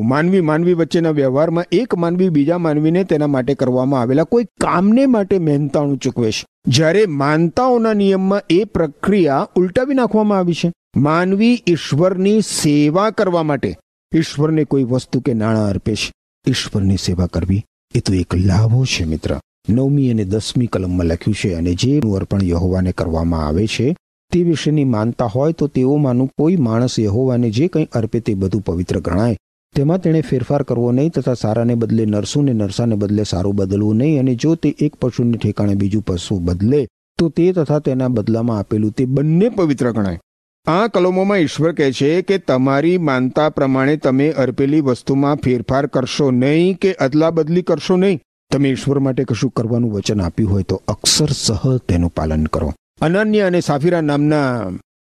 માનવી 0.01 0.41
માનવી 0.41 0.73
વચ્ચેના 0.73 1.09
વ્યવહારમાં 1.09 1.65
એક 1.71 1.95
માનવી 1.95 2.29
બીજા 2.29 2.57
માનવીને 2.57 3.03
તેના 3.03 3.27
માટે 3.27 3.53
કરવામાં 3.53 4.01
આવેલા 4.01 4.23
કોઈ 4.23 4.43
કામને 4.43 5.05
માટે 5.05 5.39
મહેનતાણું 5.39 5.97
ચૂકવે 5.97 6.31
છે. 6.31 6.45
જ્યારે 6.67 7.05
માનતાઓના 7.05 7.93
નિયમમાં 7.93 8.41
એ 8.49 8.63
પ્રક્રિયા 8.63 9.47
ઉલટાવી 9.55 9.93
નાખવામાં 9.93 10.37
આવી 10.37 10.53
છે. 10.53 10.73
માનવી 10.95 11.63
ઈશ્વરની 11.67 12.41
સેવા 12.41 13.09
કરવા 13.09 13.43
માટે 13.43 13.77
ઈશ્વરને 14.15 14.63
કોઈ 14.63 14.83
વસ્તુ 14.83 15.19
કે 15.19 15.33
નાણાં 15.33 15.69
અર્પે 15.69 15.95
છે. 15.95 16.11
ઈશ્વરની 16.47 16.97
સેવા 16.97 17.25
કરવી 17.25 17.63
એ 17.95 17.99
તો 17.99 18.13
એક 18.13 18.35
લાભો 18.35 18.85
છે 18.85 19.03
મિત્ર. 19.05 19.39
નવમી 19.69 20.11
અને 20.11 20.25
દસમી 20.25 20.67
કલમમાં 20.67 21.07
લખ્યું 21.07 21.33
છે, 21.33 21.55
અને 21.55 21.73
જે 21.75 21.99
અર્પણ 22.15 22.43
યહોવાને 22.43 22.91
કરવામાં 22.91 23.47
આવે 23.47 23.67
છે, 23.67 23.95
તે 24.31 24.43
વિશેની 24.43 24.85
માનતા 24.85 25.25
હોય 25.25 25.53
તો 25.53 25.67
તેઓમાંનું 25.67 26.29
કોઈ 26.37 26.55
માણસ 26.55 26.99
યહોવાને 26.99 27.49
જે 27.49 27.67
કંઈ 27.67 27.87
અર્પે 27.91 28.19
તે 28.19 28.35
બધું 28.35 28.61
પવિત્ર 28.61 28.99
ગણાય. 28.99 29.35
તેમાં 29.75 30.01
તેણે 30.01 30.21
ફેરફાર 30.21 30.63
કરવો 30.63 30.91
નહીં 30.91 31.09
તથા 31.09 31.33
સારાને 31.33 31.75
બદલે 31.75 32.05
નરસું 32.05 32.45
ને 32.45 32.53
નરસાને 32.53 32.95
બદલે 32.95 33.23
સારું 33.23 33.55
બદલવું 33.55 33.97
નહીં, 33.97 34.19
અને 34.19 34.35
જો 34.35 34.55
તે 34.55 34.75
એક 34.79 34.95
પશુને 34.95 35.37
ઠેકાણે 35.37 35.75
બીજું 35.75 36.01
પશુ 36.01 36.39
બદલે, 36.39 36.87
તો 37.19 37.29
તે 37.29 37.51
તથા 37.53 37.79
તેના 37.79 38.09
બદલામાં 38.09 38.57
આપેલું 38.57 38.91
તે 38.91 39.05
બંને 39.05 39.49
પવિત્ર 39.49 39.91
ગણાય. 39.91 40.19
આ 40.67 40.87
કલમોમાં 40.87 41.39
ઈશ્વર 41.39 41.71
કહે 41.71 41.91
છે 41.91 42.21
કે 42.21 42.37
તમારી 42.37 42.97
માનતા 42.97 43.49
પ્રમાણે 43.49 43.97
તમે 43.97 44.31
અર્પેલી 44.31 44.81
વસ્તુમાં 44.81 45.35
ફેરફાર 45.35 45.87
કરશો 45.87 46.31
નહીં 46.31 46.77
કે 46.77 46.91
અદલા 46.93 47.31
બદલી 47.31 47.61
કરશો 47.61 47.97
નહીં. 47.97 48.19
તમે 48.51 48.69
ઈશ્વર 48.69 48.99
માટે 48.99 49.23
કશું 49.23 49.51
કરવાનું 49.51 49.91
વચન 49.91 50.21
આપ્યું 50.21 50.51
હોય 50.51 50.63
તો 50.63 50.81
અક્ષરસહ 50.87 51.77
તેનું 51.87 52.09
પાલન 52.09 52.45
કરો. 52.45 52.73
અનન્ય 53.01 53.41
અને 53.41 53.59
સાફીરા 53.61 54.01
નામના 54.01 54.71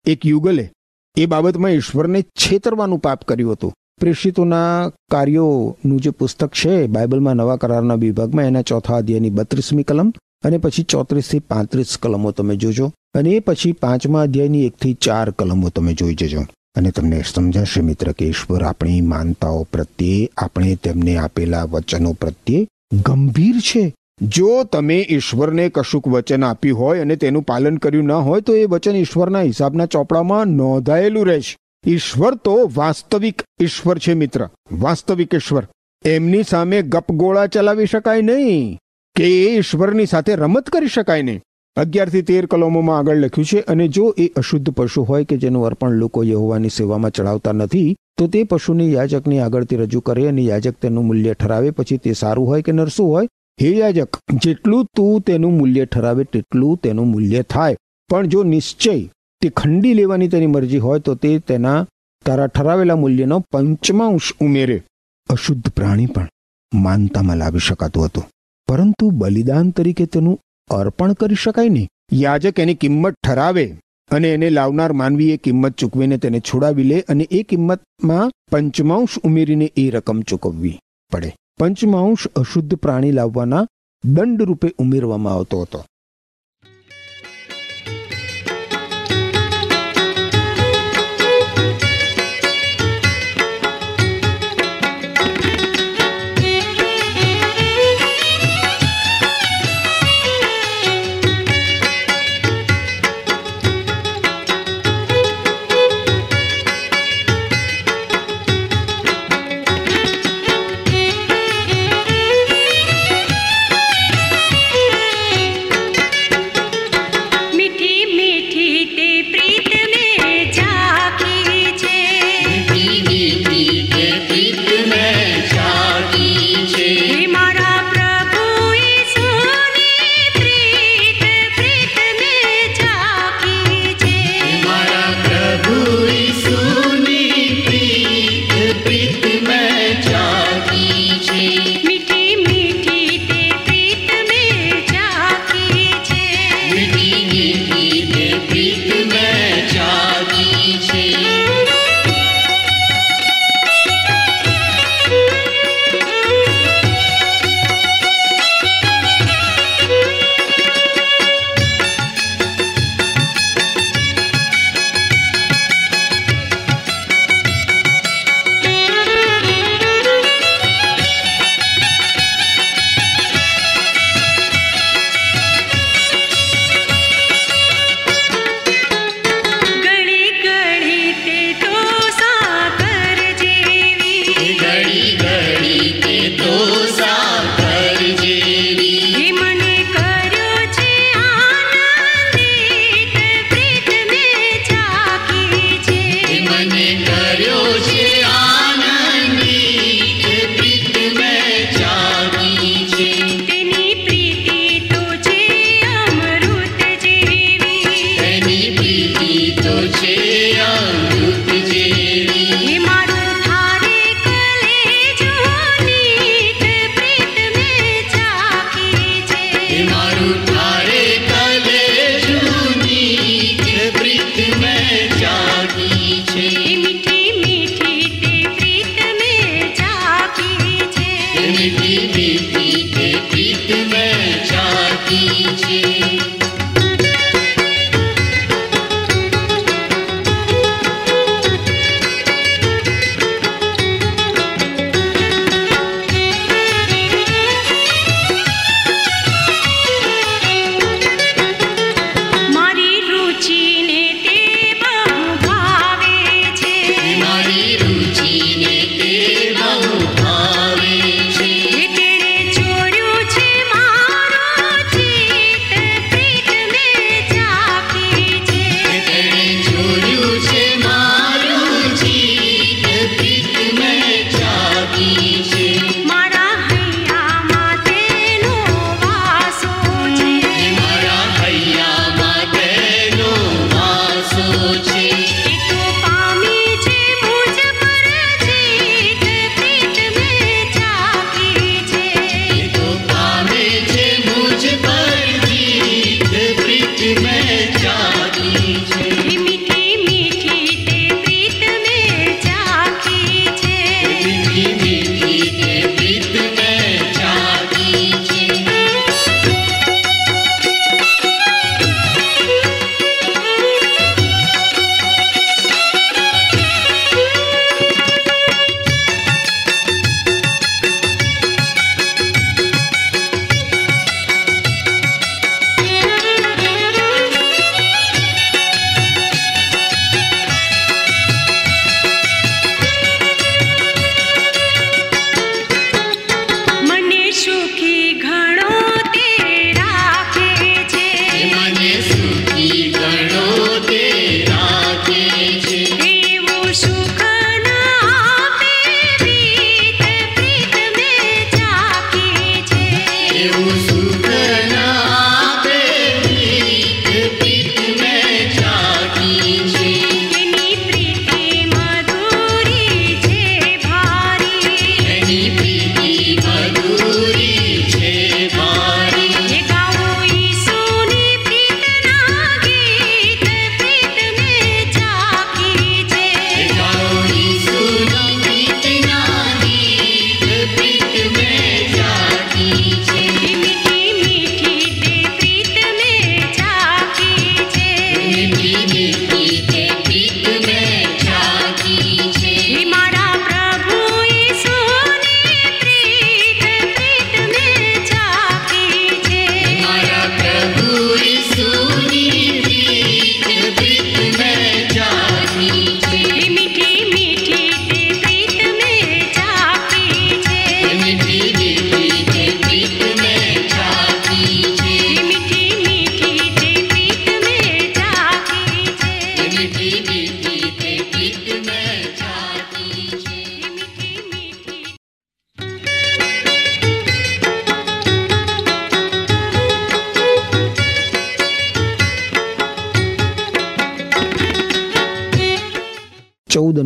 એક 0.06 0.26
યુગલે 0.26 0.72
એ 1.18 1.26
બાબતમાં 1.26 1.72
ઈશ્વરને 1.72 2.22
છેતરવાનું 2.22 3.00
પાપ 3.00 3.26
કર્યું 3.26 3.54
હતું. 3.54 3.74
પ્રેષિતોના 4.00 4.92
કાર્યોનું 5.12 6.00
જે 6.00 6.10
પુસ્તક 6.10 6.52
છે, 6.54 6.88
બાઇબલમાં 6.88 7.36
નવા 7.36 7.58
કરારના 7.58 7.96
વિભાગમાં, 7.96 8.46
એના 8.46 8.62
ચોથા 8.62 8.98
અધ્યાયની 8.98 9.30
બત્રીસમી 9.30 9.84
કલમ 9.84 10.14
અને 10.44 10.58
પછી 10.58 10.84
ચોત્રીસથી 10.84 11.40
પાંત્રીસ 11.40 11.98
કલમો 11.98 12.32
તમે 12.32 12.56
જોજો 12.56 12.92
અને 13.14 13.30
એ 13.30 13.40
પછી 13.40 13.72
પાંચમા 13.72 14.22
અધ્યાયની 14.22 14.66
એકથી 14.66 14.94
ચાર 14.94 15.32
કલમો 15.32 15.70
તમે 15.70 15.94
જોઈ 15.94 16.16
જજો. 16.16 16.42
અને 16.76 16.92
તમને 16.92 17.22
સમજાશે 17.34 17.82
મિત્ર 17.82 18.12
કે 18.12 18.26
ઈશ્વર 18.26 18.64
આપણી 18.64 19.02
માનતાઓ 19.02 19.64
પ્રત્યે, 19.64 20.30
આપણે 20.38 20.76
તેમને 20.76 21.18
આપેલા 21.18 21.64
વચનો 21.64 22.14
પ્રત્યે 22.14 22.68
ગંભીર 22.94 23.60
છે. 23.60 23.96
જો 24.22 24.64
તમે 24.64 25.08
ઈશ્વરને 25.10 25.70
કશુંક 25.70 26.08
વચન 26.08 26.44
આપ્યું 26.44 26.80
હોય 26.80 27.00
અને 27.00 27.16
તેનું 27.16 27.44
પાલન 27.44 27.78
કર્યું 27.78 28.04
ન 28.04 28.12
હોય, 28.12 28.42
તો 28.42 28.56
એ 28.56 28.66
વચન 28.66 28.96
ઈશ્વરના 28.96 29.42
હિસાબના 29.42 29.86
ચોપડામાં 29.86 30.46
નોંધાયેલું 30.46 31.28
રહેશે. 31.28 31.58
ઈશ્વર 31.92 32.36
તો 32.36 32.72
વાસ્તવિક 32.76 33.42
ઈશ્વર 33.62 33.98
છે, 33.98 34.14
મિત્ર. 34.14 34.50
વાસ્તવિક 34.72 35.36
ઈશ્વર. 35.36 35.68
એમની 36.06 36.44
સામે 36.44 36.82
ગપગોળા 36.82 37.48
ચલાવી 37.48 37.86
શકાય 37.86 38.22
નહીં. 38.22 38.80
કે 39.16 39.46
એ 39.46 39.58
ઈશ્વરની 39.58 40.06
સાથે 40.06 40.36
રમત 40.36 40.70
કરી 40.70 40.88
શકાય 40.88 41.22
નહીં. 41.22 41.42
અગિયારથી 41.76 42.22
તેર 42.22 42.46
કલમોમાં 42.46 42.98
આગળ 42.98 43.18
લખ્યું 43.18 43.46
છે, 43.46 43.60
અને 43.60 43.88
જો 43.88 44.16
એ 44.18 44.28
અશુદ્ધ 44.28 44.70
પશુ 44.70 45.04
હોય 45.04 45.24
કે 45.24 45.38
જેનું 45.38 45.66
અર્પણ 45.66 45.92
લોકો 45.92 46.24
યહોવાની 46.24 46.70
સેવામાં 46.70 47.12
ચડાવતા 47.12 47.52
નથી 47.52 47.96
તો 48.20 48.28
તે 48.28 48.44
પશુને 48.44 48.86
યાજકની 48.86 49.40
આગળથી 49.40 49.76
રજૂ 49.76 50.00
કરે 50.00 50.28
અને 50.28 50.42
યાજક 50.42 50.74
તેનું 50.76 51.06
મૂલ્ય 51.06 51.34
ઠરાવે. 51.34 51.70
પછી 51.70 51.98
તે 51.98 52.14
સારું 52.14 52.48
હોય 52.48 52.62
કે 52.62 52.72
નરસું 52.72 53.08
હોય? 53.08 53.28
હે 53.62 53.70
યાજક, 53.78 54.18
જેટલું 54.34 54.86
તું 54.86 55.22
તેનું 55.22 55.58
મૂલ્ય 55.58 55.86
ઠરાવે 55.86 56.24
તેટલું 56.24 56.78
તેનું 56.78 57.08
મૂલ્ય 57.08 57.44
થાય. 57.44 57.78
પણ 58.10 58.28
જો 58.28 58.44
નિશ્ચય 58.44 59.10
તે 59.42 59.50
ખંડી 59.50 59.94
લેવાની 59.94 60.28
તેની 60.28 60.48
મરજી 60.48 60.78
હોય 60.78 61.00
તો 61.00 61.16
તે 61.16 61.40
તેના 61.40 61.88
તારા 62.26 62.48
ઠરાવેલા 62.48 62.96
મૂલ્યનો 62.96 63.40
પંચમાંશ 63.40 64.34
ઉમેરે. 64.42 64.84
અશુદ્ધ 65.30 65.70
પ્રાણી 65.70 66.06
પણ 66.06 66.30
માનતામાં 66.74 67.38
લાવી 67.38 67.60
શકાતું 67.60 68.06
હતું. 68.06 68.24
પરંતુ 68.68 69.10
બલિદાન 69.10 69.70
તરીકે 69.70 70.06
તેનું 70.06 70.40
અર્પણ 70.70 71.14
કરી 71.14 71.36
શકાય 71.36 71.70
નહીં 71.70 71.88
યાજક 72.14 72.60
એની 72.60 72.74
કિંમત 72.74 73.14
ઠરાવે. 73.28 73.78
અને 74.12 74.34
એને 74.34 74.50
લાવનાર 74.50 74.94
માનવીએ 74.94 75.38
કિંમત 75.38 75.76
ચૂકવીને 75.76 76.18
તેને 76.18 76.40
છોડાવી 76.40 76.84
લે 76.84 77.00
અને 77.02 77.28
એ 77.32 77.44
કિંમતમાં 77.44 78.32
પંચમાંશ 78.52 79.18
ઉમેરીને 79.24 79.72
એ 79.78 79.90
રકમ 79.90 80.22
ચૂકવવી 80.22 80.80
પડે. 81.12 81.36
પંચમાંશ 81.60 82.28
અશુદ્ધ 82.36 82.76
પ્રાણી 82.76 83.12
લાવવાના 83.12 83.68
દંડ 84.06 84.42
રૂપે 84.42 84.74
ઉમેરવામાં 84.78 85.34
આવતો 85.34 85.62
હતો. 85.62 85.86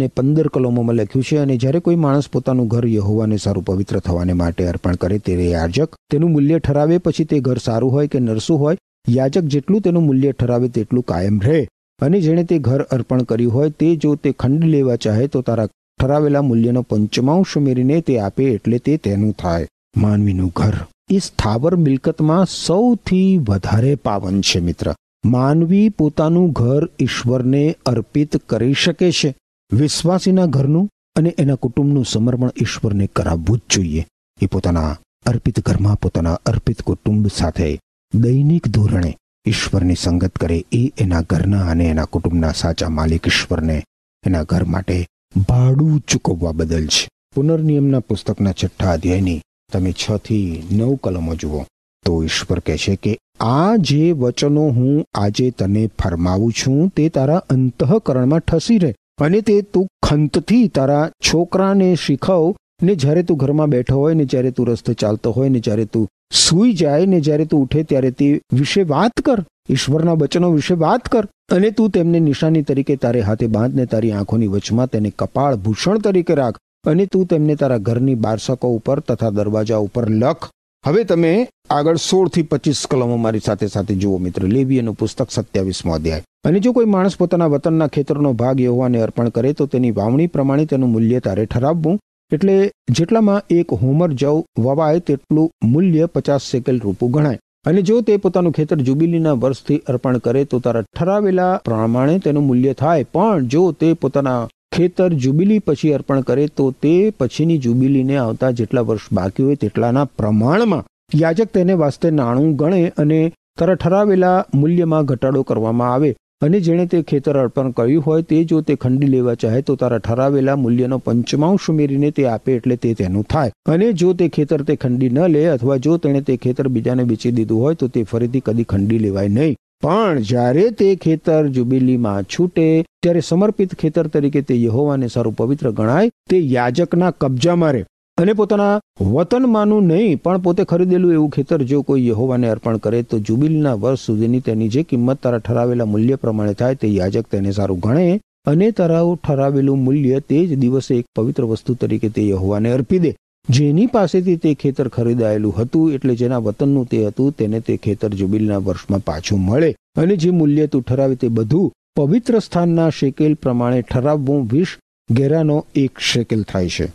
અને 0.04 0.12
પંદર 0.18 0.48
કલમોમાં 0.48 0.96
લખ્યું 0.96 1.24
છે, 1.24 1.38
અને 1.38 1.58
જ્યારે 1.58 1.80
કોઈ 1.80 1.96
માણસ 1.96 2.30
પોતાનું 2.34 2.68
ઘર 2.68 2.88
યહોવાને 2.88 3.38
સારું 3.38 3.64
પવિત્ર 3.64 4.00
થવાને 4.00 4.34
માટે 4.34 4.68
અર્પણ 4.68 4.96
કરે 4.96 5.18
ત્યારે 5.18 5.50
યાજક 5.50 5.96
તેનું 6.12 6.32
મૂલ્ય 6.32 6.60
ઠરાવે, 6.60 6.98
પછી 6.98 7.24
તે 7.24 7.40
ઘર 7.40 7.58
સારું 7.58 7.92
હોય 7.92 8.08
કે 8.08 8.20
નરસું 8.20 8.60
હોય, 8.60 8.78
યાજક 9.10 9.42
જેટલું 9.42 9.82
તેનું 9.82 10.04
મૂલ્ય 10.04 10.32
ઠરાવે 10.32 10.70
તેટલું 10.70 11.04
કાયમ 11.04 11.40
રહે. 11.40 11.68
અને 12.02 12.22
જેણે 12.22 12.44
તે 12.44 12.60
ઘર 12.60 12.82
અર્પણ 12.82 13.24
કર્યું 13.24 13.54
હોય 13.54 13.70
તે 13.70 13.96
જો 13.96 14.16
તે 14.16 14.32
ખંડ 14.32 14.64
લેવા 14.64 14.96
ચાહે 14.96 15.28
તો 15.28 15.42
તારા 15.42 15.66
ઠરાવેલા 16.00 16.42
મૂલ્યનો 16.42 16.82
પંચમાંશ 16.82 17.58
ઉમેરીને 17.58 18.02
તે 18.02 18.20
આપે 18.20 18.44
એટલે 18.44 18.78
તે 18.78 18.98
તેનું 18.98 19.32
થાય. 19.32 19.68
માનવીનું 19.98 20.52
ઘર. 20.56 20.74
એ 21.10 21.18
સ્થાવર 21.18 21.76
મિલકતમાં 21.76 22.46
સૌથી 22.46 23.38
વધારે 23.38 23.96
પાવન 23.96 24.42
છે 24.42 24.60
મિત્ર. 24.60 24.94
માનવી 25.26 25.90
પોતાનું 25.90 26.52
ઘર 26.52 26.90
ઈશ્વરને 27.00 27.76
અર્પિત 27.86 28.38
કરી 28.38 28.74
શકે 28.74 29.12
છે. 29.12 29.36
વિશ્વાસીના 29.74 30.46
ઘરનું 30.46 30.90
અને 31.16 31.36
એના 31.38 31.56
કુટુંબનું 31.56 32.06
સમર્પણ 32.06 32.52
ઈશ્વરને 32.62 33.08
કરાવવું 33.08 33.58
જ 33.58 33.62
જોઈએ. 33.74 34.08
એ 34.42 34.46
પોતાના 34.46 34.98
અર્પિત 35.26 35.60
ઘરમાં 35.60 36.00
પોતાના 36.00 36.34
અર્પિત 36.46 36.82
કુટુંબ 36.82 37.28
સાથે 37.36 37.80
દૈનિક 38.14 38.68
ધોરણે 38.68 39.18
ઈશ્વરની 39.46 39.96
સંગત 39.96 40.36
કરે 40.36 40.66
એ 40.72 40.92
એના 40.98 41.22
ઘરના 41.22 41.66
અને 41.66 41.86
એના 41.86 42.06
કુટુંબના 42.06 42.52
સાચા 42.52 42.90
માલિક 42.90 43.28
ઈશ્વરને 43.28 43.84
એના 44.26 44.44
ઘર 44.44 44.64
માટે 44.64 45.08
ભાડું 45.50 46.00
ચૂકવવા 46.00 46.52
બદલ 46.52 46.86
છે. 46.88 47.10
પુનર્નિયમના 47.36 48.00
પુસ્તકના 48.00 48.52
છઠ્ઠા 48.52 48.92
અધ્યાયની 48.92 49.42
તમે 49.72 49.92
છ 49.92 50.18
થી 50.18 50.64
નવ 50.72 50.96
કલમો 50.96 51.36
જુઓ. 51.36 51.66
તો 52.06 52.24
ઈશ્વર 52.24 52.60
કહે 52.60 52.78
છે 52.78 52.96
કે, 52.96 53.18
આ 53.40 53.76
જે 53.76 54.12
વચનો 54.12 54.62
હું 54.62 55.06
આજે 55.16 55.52
તને 55.52 55.90
ફરમાવું 56.04 56.52
છું 56.52 56.90
તે 56.90 57.10
તારા 57.10 57.38
અંતઃકરણમાં 57.38 58.40
ઠસી 58.40 58.78
રહે. 58.78 58.96
અને 59.22 59.42
તે 59.42 59.62
તું 59.62 59.88
ખંતથી 60.06 60.68
તારા 60.68 61.12
છોકરાને 61.30 61.96
શીખવ, 61.96 62.56
ને 62.82 62.96
જ્યારે 62.96 63.24
તું 63.24 63.38
ઘરમાં 63.38 63.70
બેઠો 63.70 63.96
હોય, 63.96 64.14
ને 64.14 64.26
જ્યારે 64.26 64.52
તું 64.52 64.68
રસ્તે 64.68 64.94
ચાલતો 64.94 65.32
હોય, 65.32 65.50
ને 65.50 65.60
જ્યારે 65.60 65.86
તું 65.86 66.08
સૂઈ 66.34 66.74
જાય, 66.74 67.06
ને 67.06 67.20
જ્યારે 67.22 67.46
તું 67.46 67.62
ઉઠે, 67.62 67.84
ત્યારે 67.84 68.12
તે 68.12 68.42
વિશે 68.54 68.84
વાત 68.84 69.22
કર, 69.26 69.44
ઈશ્વરના 69.70 70.14
વચનો 70.14 70.52
વિશે 70.52 70.74
વાત 70.74 71.10
કર, 71.10 71.28
અને 71.52 71.72
તું 71.72 71.90
તેમને 71.90 72.20
નિશાની 72.20 72.62
તરીકે 72.62 72.96
તારે 72.96 73.22
હાથે 73.22 73.48
બાંધ 73.48 73.76
ને 73.76 73.86
તારી 73.86 74.12
આંખોની 74.12 74.48
વચમાં 74.48 74.88
તેને 74.88 75.10
કપાળ 75.10 75.56
ભૂષણ 75.56 75.98
તરીકે 75.98 76.34
રાખ, 76.34 76.58
અને 76.86 77.06
તું 77.06 77.26
તેમને 77.26 77.56
તારા 77.56 77.78
ઘરની 77.78 78.16
બારસકો 78.16 78.68
ઉપર 78.68 79.00
તથા 79.00 79.30
દરવાજા 79.30 79.78
ઉપર 79.78 80.10
લખ. 80.10 80.50
હવે 80.88 81.04
તમે 81.04 81.48
આગળ 81.70 81.96
સોળથી 81.96 82.42
પચીસ 82.42 82.86
કલમો 82.92 83.18
મારી 83.18 83.40
સાથે 83.40 83.68
સાથે 83.68 83.96
જુઓ 83.96 84.18
મિત્ર. 84.18 84.44
લેવીયનું 84.44 84.96
પુસ્તક 84.96 85.28
સત્યાવીસમો 85.32 85.94
અધ્યાય. 85.94 86.24
અને 86.44 86.60
જો 86.60 86.72
કોઈ 86.72 86.86
માણસ 86.86 87.18
પોતાના 87.18 87.46
વતનના 87.46 87.88
ખેતરનો 87.88 88.34
ભાગ 88.34 88.62
યહોવાને 88.62 89.02
અર્પણ 89.02 89.30
કરે 89.30 89.54
તો 89.54 89.66
તેની 89.66 89.92
વાવણી 89.92 90.28
પ્રમાણે 90.28 90.66
તેનું 90.66 90.90
મૂલ્ય 90.90 91.20
તારે 91.20 91.46
ઠરાવવું. 91.46 92.00
એટલે 92.32 92.72
જેટલામાં 92.90 93.42
એક 93.50 93.74
હોમર 93.74 94.14
જવ 94.14 94.44
વવાય 94.60 95.00
તેટલું 95.00 95.52
મૂલ્ય 95.64 96.06
પચાસ 96.06 96.42
સેકેલ 96.42 96.80
રૂપું 96.80 97.12
ગણાય. 97.12 97.40
અને 97.66 97.82
જો 97.82 98.02
તે 98.02 98.18
પોતાનું 98.18 98.52
ખેતર 98.52 98.78
જુબિલીના 98.78 99.32
વર્ષથી 99.32 99.78
અર્પણ 99.78 100.18
કરે 100.18 100.46
તો 100.46 100.60
તારા 100.60 100.82
ઠરાવેલા 100.82 101.62
પ્રમાણે 101.66 102.20
તેનું 102.20 102.44
મૂલ્ય 102.44 102.74
થાય. 102.74 103.04
પણ 103.04 103.46
જો 103.46 103.72
તે 103.72 103.94
પોતાના 103.94 104.48
ખેતર 104.76 105.08
જુબિલી 105.24 105.60
પછી 105.60 105.92
અર્પણ 105.96 106.22
કરે 106.28 106.46
તો 106.60 106.64
તે 106.84 106.94
પછીની 107.20 107.58
જુબિલીને 107.66 108.16
આવતા 108.22 108.50
જેટલા 108.60 108.82
વર્ષ 108.82 109.14
બાકી 109.18 109.44
હોય 109.48 109.60
તેટલાના 109.64 110.06
પ્રમાણમાં 110.20 110.84
યાજક 111.20 111.52
તેને 111.58 111.74
વાસ્તે 111.82 112.08
નાણું 112.20 112.56
ગણે 112.62 112.80
અને 113.04 113.20
તારા 113.60 113.76
ઠરાવેલા 113.76 114.38
મૂલ્યમાં 114.56 115.10
ઘટાડો 115.12 115.44
કરવામાં 115.50 115.94
આવે. 115.94 116.10
અને 116.42 116.58
જેણે 116.68 116.86
તે 116.94 117.02
ખેતર 117.10 117.36
અર્પણ 117.42 117.70
કર્યું 117.78 118.06
હોય 118.08 118.26
તે 118.32 118.40
જો 118.52 118.62
તે 118.70 118.76
ખંડી 118.76 119.12
લેવા 119.12 119.36
ચાહે 119.44 119.62
તો 119.68 119.76
તારા 119.82 120.00
ઠરાવેલા 120.08 120.56
મૂલ્યનો 120.64 121.00
પંચમાંશ 121.08 121.68
ઉમેરીને 121.74 122.10
તે 122.20 122.26
આપે 122.32 122.52
એટલે 122.56 122.76
તે 122.86 122.94
તેનું 123.02 123.28
થાય. 123.34 123.54
અને 123.74 123.88
જો 123.94 124.14
તે 124.22 124.30
ખેતર 124.38 124.60
તે 124.70 124.76
ખંડી 124.76 125.10
ન 125.10 125.20
લે 125.36 125.44
અથવા 125.56 125.78
જો 125.88 125.98
તેણે 126.06 126.22
તે 126.32 126.38
ખેતર 126.46 126.68
બીજાને 126.78 127.04
વેચી 127.12 127.36
દીધું 127.38 127.62
હોય 127.66 127.80
તો 127.84 127.92
તે 127.98 128.04
ફરીથી 128.14 128.46
કદી 128.50 128.68
ખંડી 128.74 129.04
લેવાય 129.06 129.36
નહીં. 129.38 129.56
પણ 129.84 130.20
જ્યારે 130.20 130.70
તે 130.72 130.96
ખેતર 130.96 131.48
જુબિલીમાં 131.48 132.24
છૂટે, 132.24 132.86
ત્યારે 133.04 133.20
સમર્પિત 133.20 133.76
ખેતર 133.76 134.08
તરીકે 134.08 134.42
તે 134.42 134.64
યહોવાને 134.64 135.08
સારું 135.08 135.36
પવિત્ર 135.36 135.72
ગણાય, 135.72 136.10
તે 136.30 136.38
યાજકના 136.38 137.12
કબજામાં 137.12 137.72
રહે. 137.72 137.86
અને 138.18 138.34
પોતાના 138.34 138.80
વતનમાંનું 139.02 139.84
નહીં, 139.84 140.22
પણ 140.22 140.38
પોતે 140.38 140.64
ખરીદેલું 140.64 141.14
એવું 141.14 141.30
ખેતર 141.30 141.64
જો 141.64 141.82
કોઈ 141.82 142.08
યહોવાને 142.08 142.50
અર્પણ 142.50 142.78
કરે, 142.78 143.04
તો 143.04 143.20
જુબિલના 143.20 143.74
વર્ષ 143.74 144.00
સુધીની 144.00 144.40
તેની 144.40 144.68
જે 144.68 144.84
કિંમત 144.84 145.22
તારા 145.22 145.38
ઠરાવેલા 145.38 145.86
મૂલ્ય 145.86 146.16
પ્રમાણે 146.16 146.54
થાય, 146.54 146.76
તે 146.76 146.88
યાજક 146.88 147.28
તેને 147.28 147.52
સારું 147.52 147.80
ગણે, 147.80 148.20
અને 148.46 148.72
તારા 148.72 149.16
ઠરાવેલું 149.16 149.84
મૂલ્ય 149.84 150.20
તે 150.20 150.48
જ 150.48 150.56
દિવસે 150.56 150.96
એક 150.96 151.06
પવિત્ર 151.16 151.44
વસ્તુ 151.44 151.74
તરીકે 151.74 152.10
તે 152.10 152.30
યહોવાને 152.30 152.72
અર્પી 152.72 153.00
દે. 153.00 153.16
જેની 153.50 153.86
પાસેથી 153.86 154.36
તે 154.36 154.54
ખેતર 154.54 154.88
ખરીદાયેલું 154.88 155.56
હતું 155.58 155.94
એટલે 155.94 156.16
જેના 156.16 156.38
વતનનું 156.38 156.86
તે 156.86 157.08
હતું, 157.08 157.32
તેને 157.32 157.60
તે 157.60 157.78
ખેતર 157.78 158.10
જુબિલના 158.10 158.58
વર્ષમાં 158.58 159.00
પાછું 159.00 159.40
મળે. 159.40 159.76
અને 159.96 160.16
જે 160.16 160.30
મૂલ્ય 160.30 160.68
તું 160.68 160.82
ઠરાવે 160.82 161.16
તે 161.16 161.28
બધું 161.28 161.74
પવિત્ર 161.96 162.40
સ્થાનના 162.40 162.90
શેકેલ 162.90 163.34
પ્રમાણે 163.34 163.82
ઠરાવવું 163.82 164.48
વીસ 164.48 164.68
ગેરાનો 165.12 165.66
એક 165.76 166.00
શેકેલ 166.00 166.44
થાય 166.44 166.70
છે. 166.70 166.92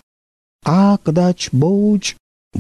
આ 0.67 0.97
કદાચ 0.97 1.37
બહુ 1.55 1.97
જ 1.97 2.15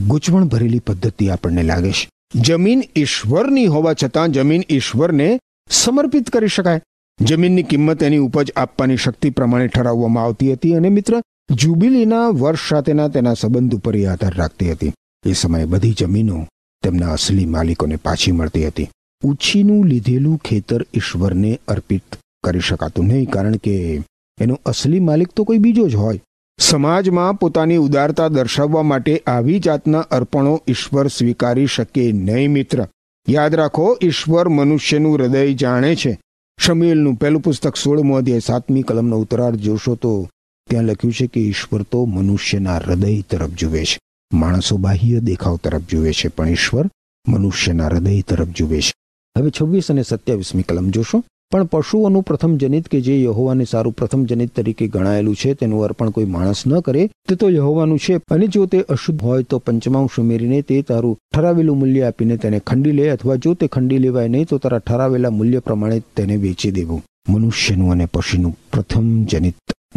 ગૂંચવણ 0.08 0.44
ભરેલી 0.44 0.78
પદ્ધતિ 0.78 1.28
આપણને 1.28 1.62
લાગે 1.62 1.92
છે. 1.92 2.10
જમીન 2.34 2.82
ઈશ્વરની 2.96 3.66
હોવા 3.66 3.94
છતાં 3.94 4.28
જમીન 4.28 4.62
ઈશ્વરને 4.70 5.40
સમર્પિત 5.70 6.30
કરી 6.30 6.48
શકાય. 6.48 6.80
જમીનની 7.20 7.62
કિંમત 7.62 8.02
એની 8.02 8.16
ઉપજ 8.16 8.52
આપવાની 8.56 8.96
શક્તિ 8.96 9.30
પ્રમાણે 9.30 9.66
ઠરાવવામાં 9.66 10.24
આવતી 10.24 10.52
હતી. 10.52 10.74
અને 10.74 10.88
મિત્ર 10.88 11.22
જુબિલીના 11.54 12.28
વર્ષ 12.28 12.68
સાથેના 12.68 13.08
તેના 13.08 13.34
સંબંધ 13.34 13.74
ઉપર 13.74 13.96
એ 13.96 14.04
આધાર 14.04 14.34
રાખતી 14.34 14.72
હતી. 14.72 14.92
એ 15.26 15.32
સમયે 15.32 15.64
બધી 15.64 15.92
જમીનો 15.92 16.46
તેમના 16.82 17.12
અસલી 17.12 17.46
માલિકોને 17.46 17.96
પાછી 17.96 18.32
મળતી 18.32 18.66
હતી. 18.66 18.88
ઉછીનું 19.24 19.86
લીધેલું 19.86 20.38
ખેતર 20.38 20.86
ઈશ્વરને 20.94 21.60
અર્પિત 21.68 22.18
કરી 22.44 22.60
શકાતું 22.60 23.06
નહીં, 23.06 23.30
કારણ 23.30 23.56
કે 23.56 24.02
એનો 24.40 24.60
અસલી 24.66 25.00
માલિક 25.00 25.28
તો 25.28 25.44
કોઈ 25.44 25.58
બીજો 25.58 25.88
જ 25.88 25.94
હોય. 25.94 26.20
સમાજમાં 26.60 27.34
પોતાની 27.34 27.76
ઉદારતા 27.76 28.28
દર્શાવવા 28.28 28.82
માટે 28.82 29.22
આવી 29.26 29.58
જાતના 29.58 29.98
અર્પણો 29.98 30.62
ઈશ્વર 30.68 31.08
સ્વીકારી 31.08 31.66
શકે 31.66 32.12
નહીં, 32.12 32.50
મિત્ર. 32.50 32.86
યાદ 33.28 33.54
રાખો, 33.54 33.98
ઈશ્વર 34.02 34.48
મનુષ્યનું 34.48 35.14
હૃદય 35.14 35.54
જાણે 35.54 35.94
છે. 35.94 36.20
શમીલનું 36.58 37.14
પહેલું 37.14 37.42
પુસ્તક 37.42 37.76
સોળમો 37.76 38.16
અધ્યાય 38.16 38.38
સાતમી 38.38 38.82
કલમનો 38.82 39.18
ઉતરાર 39.18 39.56
જોશો 39.56 39.94
તો 39.94 40.28
ત્યાં 40.68 40.84
લખ્યું 40.84 41.14
છે 41.14 41.26
કે 41.26 41.40
ઈશ્વર 41.40 41.82
તો 41.82 42.04
મનુષ્યના 42.04 42.76
હૃદય 42.76 43.20
તરફ 43.20 43.50
જુએ 43.50 43.84
છે. 43.84 43.98
માણસો 44.32 44.76
બાહ્ય 44.76 45.20
દેખાવ 45.20 45.56
તરફ 45.56 45.82
જુએ 45.90 46.12
છે, 46.12 46.28
પણ 46.28 46.48
ઈશ્વર 46.48 46.90
મનુષ્યના 47.28 47.86
હૃદય 47.86 48.20
તરફ 48.20 48.48
જુએ 48.48 48.80
છે. 48.80 48.92
હવે 49.38 49.50
છવ્વીસ 49.60 49.90
અને 49.90 50.02
સત્યાવીસમી 50.02 50.62
કલમ 50.62 50.90
જોશો. 50.90 51.24
પણ 51.50 51.64
પશુઓનું 51.64 52.22
પ્રથમ 52.22 52.56
જનિત 52.56 52.88
કે 52.88 53.00
જે 53.00 53.22
યહોવાને 53.22 53.64
સારું 53.64 53.92
પ્રથમ 53.92 54.24
જનિત 54.24 54.54
તરીકે 54.54 54.88
ગણાયેલું 54.88 55.36
છે, 55.36 55.54
તેનું 55.54 55.84
અર્પણ 55.84 56.10
કોઈ 56.10 56.24
માણસ 56.24 56.66
ન 56.66 56.80
કરે, 56.80 57.10
તે 57.28 57.34
તો 57.34 57.50
યહોવાનું 57.50 57.98
છે. 57.98 58.20
અને 58.30 58.46
જો 58.46 58.66
તે 58.66 58.80
અશુદ્ધ 58.80 59.22
હોય 59.22 59.42
તો 59.42 59.58
પંચમાંશ 59.58 60.18
ઉમેરીને 60.18 60.62
તે 60.62 60.82
તારું 60.82 61.18
ઠરાવેલું 61.34 61.78
મૂલ્ય 61.78 62.02
આપીને 62.02 62.36
તેને 62.36 62.58
ખંડી 62.58 62.92
લે, 62.92 63.10
અથવા 63.10 63.36
જો 63.36 63.54
તે 63.54 63.66
ખંડી 63.66 63.98
લેવાય 63.98 64.28
નહીં 64.28 64.44
તો 64.44 64.58
તારા 64.58 64.78
ઠરાવેલા 64.78 65.30
મૂલ્ય 65.30 65.58
પ્રમાણે 65.58 66.02
તેને 66.16 66.36
વેચી 66.36 66.70
દેવું. 66.70 67.02
મનુષ્યનું 67.28 67.92
અને 67.92 68.06
પશુનું 68.06 68.58
પ્રથમ 68.72 69.24
જનિત 69.24 69.54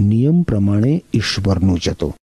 નિયમ 0.07 0.41
પ્રમાણે 0.41 1.03
ઈશ્વરનું 1.13 1.79
જ 1.79 1.89
હતું. 1.89 2.15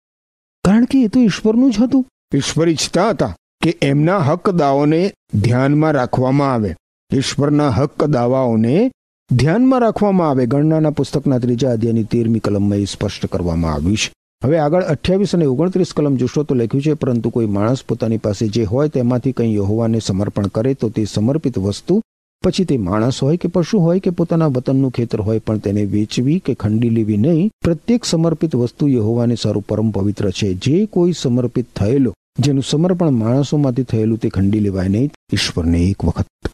કારણ 0.63 0.85
કે 0.85 1.03
એ 1.03 1.07
તો 1.07 1.19
ઈશ્વરનું 1.19 1.71
જ 1.71 1.79
હતું. 1.79 2.05
ઈશ્વર 2.33 2.69
ઈચ્છતા 2.69 3.09
હતા 3.09 3.35
કે 3.63 3.77
એમના 3.81 4.17
હક 4.17 4.49
દાવાઓને 4.49 5.13
ધ્યાનમાં 5.33 5.91
રાખવામાં 5.91 6.53
આવે. 6.53 6.75
ઈશ્વરના 7.13 7.69
હક 7.69 8.03
દાવાઓને 8.03 8.91
ધ્યાનમાં 9.31 9.79
રાખવામાં 9.79 10.29
આવે. 10.29 10.45
ગણનાના 10.45 10.89
પુસ્તકના 10.89 11.39
ત્રીજા 11.39 11.71
અધ્યાયની 11.71 12.03
તેરમી 12.03 12.39
કલમમાં 12.39 12.77
એ 12.77 12.85
સ્પષ્ટ 12.85 13.25
કરવામાં 13.25 13.73
આવ્યું 13.73 13.97
છે. 13.97 14.13
હવે 14.43 14.57
આગળ 14.57 14.83
અઠ્યાવીસ 14.83 15.35
અને 15.35 15.45
ઓગણત્રીસ 15.45 15.93
કલમ 15.93 16.15
જોશો 16.15 16.43
તો 16.43 16.55
લખ્યું 16.55 16.81
છે, 16.81 16.93
પરંતુ 16.93 17.29
કોઈ 17.29 17.45
માણસ 17.45 17.83
પોતાની 17.83 18.17
પાસે 18.17 18.47
જે 18.47 18.63
હોય 18.63 18.89
તેમાંથી 18.89 19.31
કંઈ 19.31 19.55
યહોવાને 19.55 19.99
સમર્પણ 19.99 20.47
કરે 20.47 20.73
તો 20.73 20.89
તે 20.89 21.05
સમર્પિત 21.05 21.59
વસ્તુ 21.59 22.01
પછી 22.43 22.65
તે 22.65 22.77
માણસ 22.77 23.23
હોય 23.23 23.37
કે 23.37 23.47
પશુ 23.47 23.79
હોય 23.79 23.99
કે 23.99 24.09
પોતાના 24.09 24.47
વતનનું 24.47 24.91
ખેતર 24.91 25.21
હોય 25.21 25.39
પણ 25.39 25.57
તેને 25.57 25.85
વેચવી 25.85 26.39
કે 26.39 26.53
ખંડી 26.53 26.89
લેવી 26.89 27.17
નહીં, 27.17 27.51
પ્રત્યેક 27.61 28.05
સમર્પિત 28.05 28.55
વસ્તુ 28.55 28.87
યહોવાને 28.87 29.35
સારું 29.35 29.63
પરમ 29.63 29.91
પવિત્ર 29.91 30.31
છે. 30.31 30.53
જે 30.53 30.85
કોઈ 30.85 31.11
સમર્પિત 31.11 31.67
થયેલો, 31.75 32.13
જેનું 32.39 32.63
સમર્પણ 32.63 33.11
માણસોમાંથી 33.11 33.83
થયેલું 33.83 34.17
તે 34.17 34.29
ખંડી 34.29 34.59
લેવાય 34.59 34.87
નહીં. 34.87 35.11
ઈશ્વરને 35.33 35.81
એક 35.81 36.05
વખત 36.05 36.51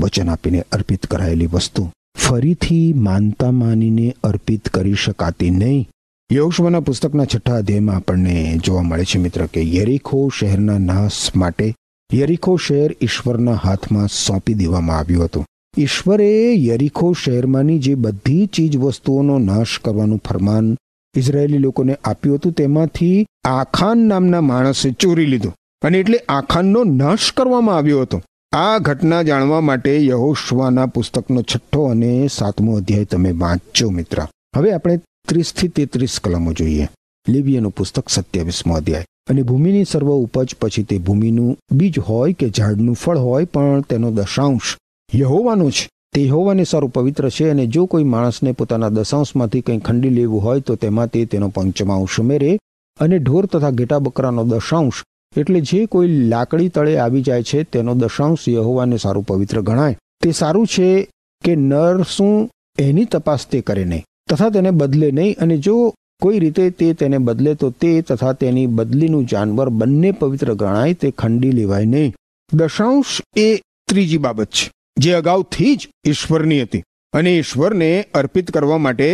વચન 0.00 0.28
આપીને 0.28 0.64
અર્પિત 0.72 1.06
કરાયેલી 1.06 1.46
વસ્તુ 1.46 1.90
ફરીથી 2.16 2.92
માનતા 2.92 3.50
માનીને 3.50 4.16
અર્પિત 4.24 4.68
કરી 4.68 4.94
શકાતી 4.94 5.50
નહીં. 5.50 5.88
યોશવાના 6.32 6.80
પુસ્તકના 6.80 7.24
છઠ્ઠા 7.24 7.56
અધ્યાયમાં 7.56 7.96
આપણને 7.96 8.60
જોવા 8.64 8.82
મળે 8.82 9.04
છે 9.04 9.18
મિત્ર 9.18 9.46
કે 9.46 9.76
યરીખો 9.76 10.30
શહેરના 10.38 10.78
નાશ 10.78 11.36
માટે 11.36 11.74
યરીખો 12.14 12.56
શહેર 12.56 12.96
ઈશ્વરના 13.00 13.54
હાથમાં 13.54 14.08
સોંપી 14.08 14.54
દેવામાં 14.54 14.98
આવ્યું 14.98 15.24
હતું. 15.24 15.46
ઈશ્વરે 15.78 16.54
યરીખો 16.54 17.12
શહેરમાંની 17.12 17.78
જે 17.78 17.94
બધી 17.94 18.46
ચીજ 18.46 18.76
વસ્તુઓનો 18.76 19.38
નાશ 19.38 19.78
કરવાનું 19.84 20.22
ફરમાન 20.28 20.76
ઇઝરાયેલી 21.16 21.58
લોકોને 21.58 21.94
આપ્યું 22.04 22.36
હતું, 22.36 22.52
તેમાંથી 22.52 23.26
આખાન 23.44 23.98
નામના 23.98 24.40
માણસે 24.40 24.90
ચોરી 24.90 25.26
લીધું 25.26 25.54
અને 25.82 25.98
એટલે 25.98 26.18
આખાનનો 26.28 26.84
નાશ 26.84 27.32
કરવામાં 27.32 27.76
આવ્યો 27.76 28.00
હતો. 28.00 28.22
આ 28.52 28.78
ઘટના 28.78 29.22
જાણવા 29.22 29.60
માટે 29.60 30.06
યહોશવાના 30.06 30.86
પુસ્તકનો 30.86 31.42
છઠ્ઠો 31.42 31.84
અને 31.84 32.28
સાતમો 32.28 32.76
અધ્યાય 32.76 33.04
તમે 33.04 33.32
વાંચો 33.32 33.90
મિત્ર. 33.90 34.26
હવે 34.56 34.72
આપણે 34.72 34.96
ત્રીસથી 35.28 35.68
તેત્રીસ 35.68 36.20
કલમો 36.24 36.52
જોઈએ. 36.52 36.88
લેવિયાનું 37.28 37.70
પુસ્તક 37.70 38.08
સત્યાવીસમો 38.08 38.74
અધ્યાય. 38.74 39.04
અને 39.30 39.42
ભૂમિની 39.42 39.84
સર્વ 39.84 40.12
ઉપજ 40.12 40.54
પછી 40.60 40.82
તે 40.82 40.98
ભૂમિનું 40.98 41.56
બીજ 41.72 41.98
હોય 41.98 42.32
કે 42.32 42.48
ઝાડનું 42.48 42.94
ફળ 42.94 43.18
હોય 43.18 43.44
પણ 43.44 43.80
તેનો 43.80 44.10
દશાંશ 44.10 44.76
યહોવાનો 45.14 45.70
છે 45.70 45.88
તે 46.14 46.26
યહોવાને 46.26 46.64
સારું 46.64 46.90
પવિત્ર 46.90 47.30
છે 47.30 47.50
અને 47.50 47.66
જો 47.66 47.86
કોઈ 47.86 48.04
માણસને 48.04 48.52
પોતાના 48.52 48.88
દશાંશમાંથી 48.88 49.60
કંઈ 49.60 49.78
ખંડી 49.78 50.10
લેવું 50.10 50.42
હોય 50.42 50.60
તો 50.60 50.74
તેમાં 50.74 51.06
તે 51.06 51.24
તેનો 51.24 51.48
પંચમાંશ 51.48 52.20
ઉમેરે 52.20 52.58
અને 53.00 53.18
ઢોર 53.18 53.46
તથા 53.46 53.70
ઘેટા 53.70 53.98
બકરાનો 53.98 54.44
દશાંશ 54.44 55.04
એટલે 55.36 55.60
જે 55.60 55.86
કોઈ 55.86 56.08
લાકડી 56.08 56.68
તળે 56.68 56.98
આવી 56.98 57.22
જાય 57.22 57.42
છે 57.42 57.62
તેનો 57.62 57.94
દશાંશ 57.94 58.48
યહોવાને 58.48 58.96
સારું 58.96 59.24
પવિત્ર 59.24 59.60
ગણાય. 59.60 59.96
તે 60.22 60.32
સારું 60.32 60.66
છે 60.66 61.10
કે 61.44 61.56
નર 61.56 62.02
શું 62.02 62.50
એની 62.78 63.04
તપાસ 63.04 63.46
તે 63.46 63.60
કરે 63.60 63.84
નહીં 63.84 64.04
તથા 64.28 64.50
તેને 64.50 64.70
બદલે 64.70 65.10
નહીં 65.10 65.36
અને 65.38 65.58
જો 65.58 65.94
કોઈ 66.22 66.38
રીતે 66.38 66.70
તે 66.70 66.92
તેને 66.94 67.18
બદલે 67.18 67.54
તો 67.54 67.70
તે 67.70 67.90
તથા 68.00 68.32
તેની 68.32 68.66
બદલીનું 68.66 69.26
જાનવર 69.26 69.68
બંને 69.68 70.10
પવિત્ર 70.12 70.54
ગણાય 70.54 70.94
તે 70.94 71.10
ખંડી 71.10 71.50
લેવાય 71.50 71.84
નહીં. 71.84 72.14
દશાંશ 72.52 73.20
એ 73.36 73.48
ત્રીજી 73.88 74.18
બાબત 74.18 74.50
છે, 74.50 74.70
જે 74.98 75.12
અગાઉથી 75.12 75.76
જ 75.76 75.88
ઈશ્વરની 76.06 76.62
હતી 76.62 76.82
અને 77.12 77.30
ઈશ્વરને 77.38 77.90
અર્પિત 78.14 78.50
કરવા 78.50 78.78
માટે 78.78 79.08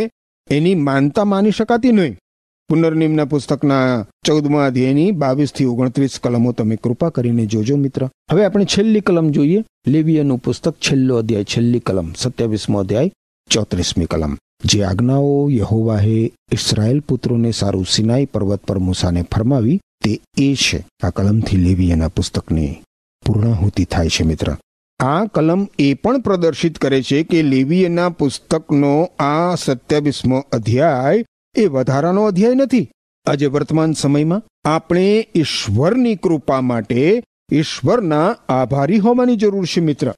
એની 0.51 0.75
માનતા 0.75 1.25
માની 1.25 1.51
શકાતી 1.51 1.93
નહીં. 1.93 2.17
પુનર્નિમના 2.69 3.25
પુસ્તકના 3.25 4.07
ચૌદમા 4.27 4.67
અધ્યાયની 4.67 5.13
બાવીસથી 5.13 5.65
ઓગણત્રીસ 5.65 6.19
કલમો 6.23 6.53
તમે 6.53 6.77
કૃપા 6.77 7.11
કરીને 7.11 7.47
જોજો 7.47 7.77
મિત્ર. 7.77 8.03
હવે 8.31 8.45
આપણે 8.45 8.65
છેલ્લી 8.65 9.01
કલમ 9.01 9.31
જોઈએ. 9.31 9.65
લેવિયનું 9.87 10.39
પુસ્તક 10.39 10.75
છેલ્લો 10.81 11.17
અધ્યાય, 11.17 11.45
છેલ્લી 11.45 11.81
કલમ, 11.81 12.13
સત્યાવીસમો 12.17 12.79
અધ્યાય, 12.79 13.13
ચોત્રીસમી 13.51 14.07
કલમ. 14.07 14.37
જે 14.65 14.85
આજ્ઞાઓ 14.85 15.49
યહોવાહે 15.51 16.33
ઇસરાયેલ 16.53 17.01
પુત્રોને 17.01 17.51
સારું 17.51 17.87
સિનાઈ 17.87 18.25
પર્વત 18.25 18.65
પર 18.65 18.79
મૂસાને 18.79 19.23
ફરમાવી, 19.23 19.81
તે 20.05 20.21
એ 20.39 20.55
છે 20.55 20.87
આ 21.03 21.11
કલમથી 21.11 21.57
લેવિયના 21.57 22.09
પુસ્તકની 22.09 22.83
પૂર્ણાહુતિ 23.27 23.85
થાય 23.85 24.09
છે 24.09 24.25
મિત્ર. 24.25 24.57
આ 25.01 25.25
કલમ 25.25 25.67
એ 25.79 25.95
પણ 25.95 26.21
પ્રદર્શિત 26.21 26.79
કરે 26.79 27.03
છે 27.03 27.23
કે 27.23 27.43
લેવીયના 27.43 28.09
પુસ્તકનો 28.09 29.11
આ 29.19 29.55
સત્યાવીસમો 29.55 30.45
અધ્યાય 30.53 31.25
એ 31.57 31.67
વધારાનો 31.67 32.25
અધ્યાય 32.25 32.55
નથી. 32.55 32.91
આજે 33.27 33.47
વર્તમાન 33.47 33.93
સમયમાં 33.93 34.43
આપણે 34.65 35.29
ઈશ્વરની 35.35 36.15
કૃપા 36.15 36.61
માટે 36.61 37.23
ઈશ્વરના 37.53 38.37
આભારી 38.49 38.99
હોવાની 38.99 39.37
જરૂર 39.37 39.67
છે 39.67 39.81
મિત્ર. 39.81 40.15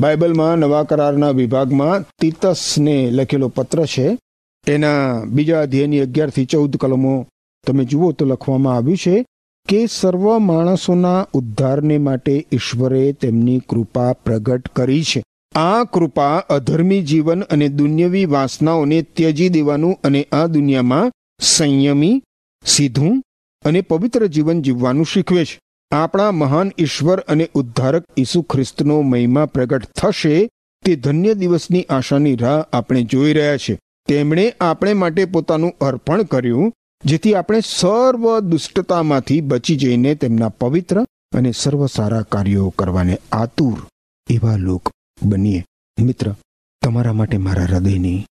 બાઇબલમાં 0.00 0.56
નવા 0.56 0.82
કરારના 0.82 1.30
વિભાગમાં 1.30 2.04
તીતસને 2.20 3.10
લખેલો 3.10 3.48
પત્ર 3.48 3.84
છે. 3.84 4.18
એના 4.66 5.24
બીજા 5.24 5.60
અધ્યાયની 5.60 6.00
અગિયારથી 6.00 6.44
ચૌદ 6.44 6.76
કલમો 6.76 7.26
તમે 7.66 7.84
જુઓ 7.84 8.12
તો 8.12 8.24
લખવામાં 8.24 8.76
આવ્યું 8.76 8.96
છે 8.96 9.24
કે 9.68 9.86
સર્વ 9.86 10.38
માણસોના 10.38 11.26
ઉદ્ધારને 11.32 11.98
માટે 11.98 12.46
ઈશ્વરે 12.52 13.12
તેમની 13.12 13.58
કૃપા 13.58 14.12
પ્રગટ 14.12 14.68
કરી 14.68 15.02
છે. 15.02 15.22
આ 15.54 15.84
કૃપા 15.84 16.36
અધર્મી 16.36 17.02
જીવન 17.02 17.42
અને 17.42 17.68
દુન્યવી 17.68 18.24
વાસનાઓને 18.24 19.02
ત્યજી 19.02 19.48
દેવાનું 19.48 19.98
અને 20.04 20.28
આ 20.32 20.46
દુનિયામાં 20.46 21.10
સંયમી, 21.40 22.22
સીધું 22.64 23.22
અને 23.64 23.80
પવિત્ર 23.80 24.26
જીવન 24.26 24.62
જીવવાનું 24.62 25.06
શીખવે 25.06 25.44
છે. 25.44 25.60
આપણા 25.92 26.30
મહાન 26.30 26.72
ઈશ્વર 26.78 27.20
અને 27.20 27.50
ઉદ્ધારક 27.54 28.04
ઈસુ 28.18 28.42
ખ્રિસ્તનો 28.42 29.00
મહિમા 29.02 29.46
પ્રગટ 29.46 29.86
થશે 29.86 30.48
તે 30.84 30.96
ધન્ય 30.96 31.34
દિવસની 31.34 31.82
આશાની 31.82 32.36
રાહ 32.36 32.64
આપણે 32.72 33.02
જોઈ 33.02 33.32
રહ્યા 33.32 33.56
છે. 33.56 33.78
તેમણે 34.08 34.54
આપણે 34.60 34.92
માટે 34.92 35.24
પોતાનું 35.24 35.78
અર્પણ 35.80 36.22
કર્યું, 36.22 36.72
જેથી 37.04 37.34
આપણે 37.34 37.60
સર્વ 37.60 38.40
દુષ્ટતામાંથી 38.40 39.40
બચી 39.40 39.76
જઈને 39.76 40.14
તેમના 40.14 40.48
પવિત્ર 40.48 41.02
અને 41.34 41.52
સર્વ 41.52 41.86
સારા 41.86 42.22
કાર્યો 42.22 42.74
કરવાને 42.78 43.18
આતુર 43.32 43.86
એવા 44.30 44.56
લોક 44.56 44.90
બનીએ. 45.22 45.64
મિત્ર, 46.00 46.34
તમારા 46.82 47.12
માટે 47.12 47.36
મારા 47.36 47.64
હૃદયની 47.64 48.26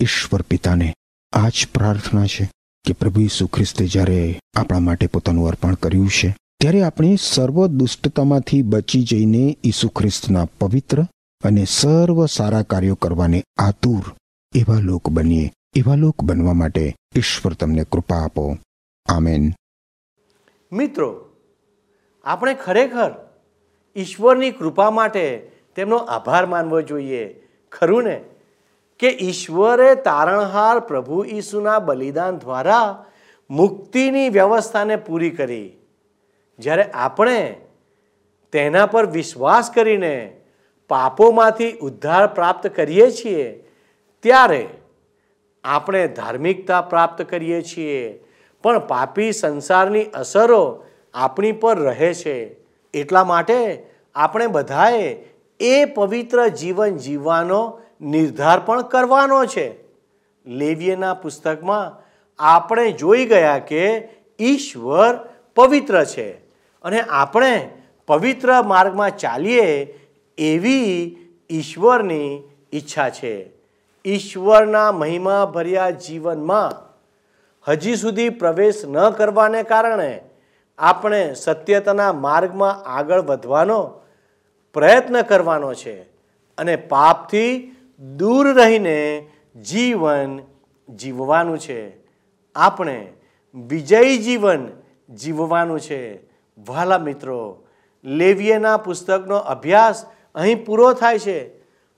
ઈશ્વર 0.00 0.42
પિતાને 0.42 0.94
આ 1.32 1.48
જ 1.48 1.68
પ્રાર્થના 1.74 2.26
છે 2.26 2.50
કે 2.84 2.92
પ્રભુ 2.92 3.20
ઈસુ 3.20 3.46
ખ્રિસ્તે 3.46 3.86
જ્યારે 3.86 4.40
આપણા 4.54 4.78
માટે 4.78 5.06
પોતાનું 5.06 5.48
અર્પણ 5.48 5.74
કર્યું 5.74 6.08
છે 6.08 6.36
ત્યારે 6.62 6.82
આપણે 6.82 7.16
સર્વ 7.16 7.66
દુષ્ટતામાંથી 7.66 8.62
બચી 8.62 9.02
જઈને 9.02 9.58
ઈસુ 9.64 9.88
ખ્રિસ્તના 9.88 10.44
પવિત્ર 10.44 11.02
અને 11.44 11.64
સર્વ 11.64 12.26
સારા 12.26 12.62
કાર્યો 12.62 12.94
કરવાને 12.94 13.44
આતુર 13.58 14.14
એવા 14.54 14.80
લોક 14.80 15.08
બનીએ, 15.08 15.52
એવા 15.76 15.94
લોક 15.94 16.22
બનવા 16.22 16.52
માટે 16.52 16.94
ઈશ્વર 17.16 17.52
તમને 17.52 17.84
કૃપા 17.84 18.16
આપો. 18.16 18.56
આમેન. 19.08 19.52
મિત્રો, 20.72 21.28
આપણે 22.24 22.54
ખરેખર 22.54 23.14
ઈશ્વરની 23.96 24.50
કૃપા 24.50 24.90
માટે 24.90 25.50
તેમનો 25.76 25.96
આભાર 25.96 26.46
માનવો 26.46 26.82
જોઈએ. 26.82 27.48
ખરું 27.72 28.04
ને? 28.04 28.24
કે 28.98 29.08
ઈશ્વરે 29.08 29.94
તારણહાર 29.94 30.80
પ્રભુ 30.80 31.24
ઈસુના 31.24 31.78
બલિદાન 31.78 32.38
દ્વારા 32.38 33.04
મુક્તિની 33.50 34.28
વ્યવસ્થાને 34.28 34.96
પૂરી 34.96 35.30
કરી. 35.30 35.72
જ્યારે 36.58 36.82
આપણે 36.82 37.56
તેના 38.52 38.86
પર 38.86 39.06
વિશ્વાસ 39.06 39.70
કરીને 39.70 40.40
પાપોમાંથી 40.88 41.72
ઉદ્ધાર 41.72 42.26
પ્રાપ્ત 42.26 42.66
કરીએ 42.66 43.10
છીએ, 43.10 43.64
ત્યારે 44.22 44.68
આપણે 45.64 46.08
ધાર્મિકતા 46.08 46.80
પ્રાપ્ત 46.80 47.22
કરીએ 47.22 47.62
છીએ. 47.62 48.24
પણ 48.62 48.78
પાપી 48.78 49.32
સંસારની 49.32 50.04
અસરો 50.04 50.84
આપણી 51.14 51.52
પર 51.52 51.78
રહે 51.78 52.14
છે. 52.14 52.56
એટલા 52.94 53.24
માટે 53.24 53.86
આપણે 54.14 54.46
બધાએ 54.46 55.16
એ 55.60 55.84
પવિત્ર 55.84 56.46
જીવન 56.46 56.96
જીવવાનો 56.96 57.80
નિર્ધાર 58.00 58.60
પણ 58.60 58.82
કરવાનો 58.82 59.46
છે. 59.46 59.82
લેવીએના 60.46 61.14
પુસ્તકમાં 61.14 62.02
આપણે 62.38 62.92
જોઈ 62.92 63.26
ગયા 63.26 63.58
કે 63.58 64.08
ઈશ્વર 64.40 65.31
પવિત્ર 65.56 66.04
છે. 66.04 66.30
અને 66.82 67.00
આપણે 67.00 67.70
પવિત્ર 68.06 68.62
માર્ગમાં 68.62 69.16
ચાલીએ 69.16 69.98
એવી 70.38 71.16
ઈશ્વરની 71.50 72.42
ઈચ્છા 72.72 73.10
છે. 73.10 73.50
ઈશ્વરના 74.04 74.92
મહિમા 74.92 75.44
ભર્યા 75.44 75.90
જીવનમાં 75.90 76.92
હજી 77.68 77.96
સુધી 77.96 78.28
પ્રવેશ 78.28 78.84
ન 78.84 79.10
કરવાને 79.10 79.62
કારણે 79.62 80.20
આપણે 80.78 81.34
સત્યતાના 81.34 82.12
માર્ગમાં 82.12 82.84
આગળ 82.84 83.20
વધવાનો 83.20 84.00
પ્રયત્ન 84.74 85.22
કરવાનો 85.22 85.74
છે 85.74 86.02
અને 86.58 86.76
પાપથી 86.76 87.76
દૂર 88.16 88.54
રહીને 88.54 89.28
જીવન 89.68 90.40
જીવવાનું 90.94 91.58
છે. 91.58 91.92
આપણે 92.54 93.12
વિજયી 93.54 94.18
જીવન 94.18 94.68
જીવવાનું 95.14 95.80
છે. 95.80 96.16
વહાલા 96.58 96.98
મિત્રો 96.98 97.66
લેવીએના 98.04 98.76
પુસ્તકનો 98.76 99.36
અભ્યાસ 99.36 100.04
અહીં 100.34 100.64
પૂરો 100.64 100.92
થાય 100.92 101.18
છે. 101.18 101.48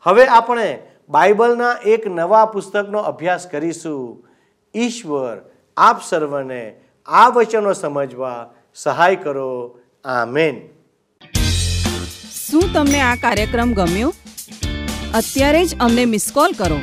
હવે 0.02 0.26
આપણે 0.26 0.78
બાઇબલના 1.08 1.76
એક 1.86 2.06
નવા 2.06 2.46
પુસ્તકનો 2.46 2.98
અભ્યાસ 2.98 3.46
કરીશું. 3.46 4.28
ઈશ્વર 4.76 5.50
આપ 5.76 6.02
સર્વને 6.02 6.80
આ 7.06 7.28
વચનો 7.28 7.72
સમજવા 7.72 8.50
સહાય 8.74 9.16
કરો. 9.16 9.78
આમેન. 10.04 10.68
શું 12.48 12.62
તમને 12.74 13.00
આ 13.00 13.14
કાર્યક્રમ 13.14 13.72
ગમ્યો? 13.72 14.14
અત્યારે 15.14 15.64
જ 15.64 15.80
અમને 15.80 16.04
મિસ 16.04 16.30
કોલ 16.34 16.52
કરો. 16.52 16.76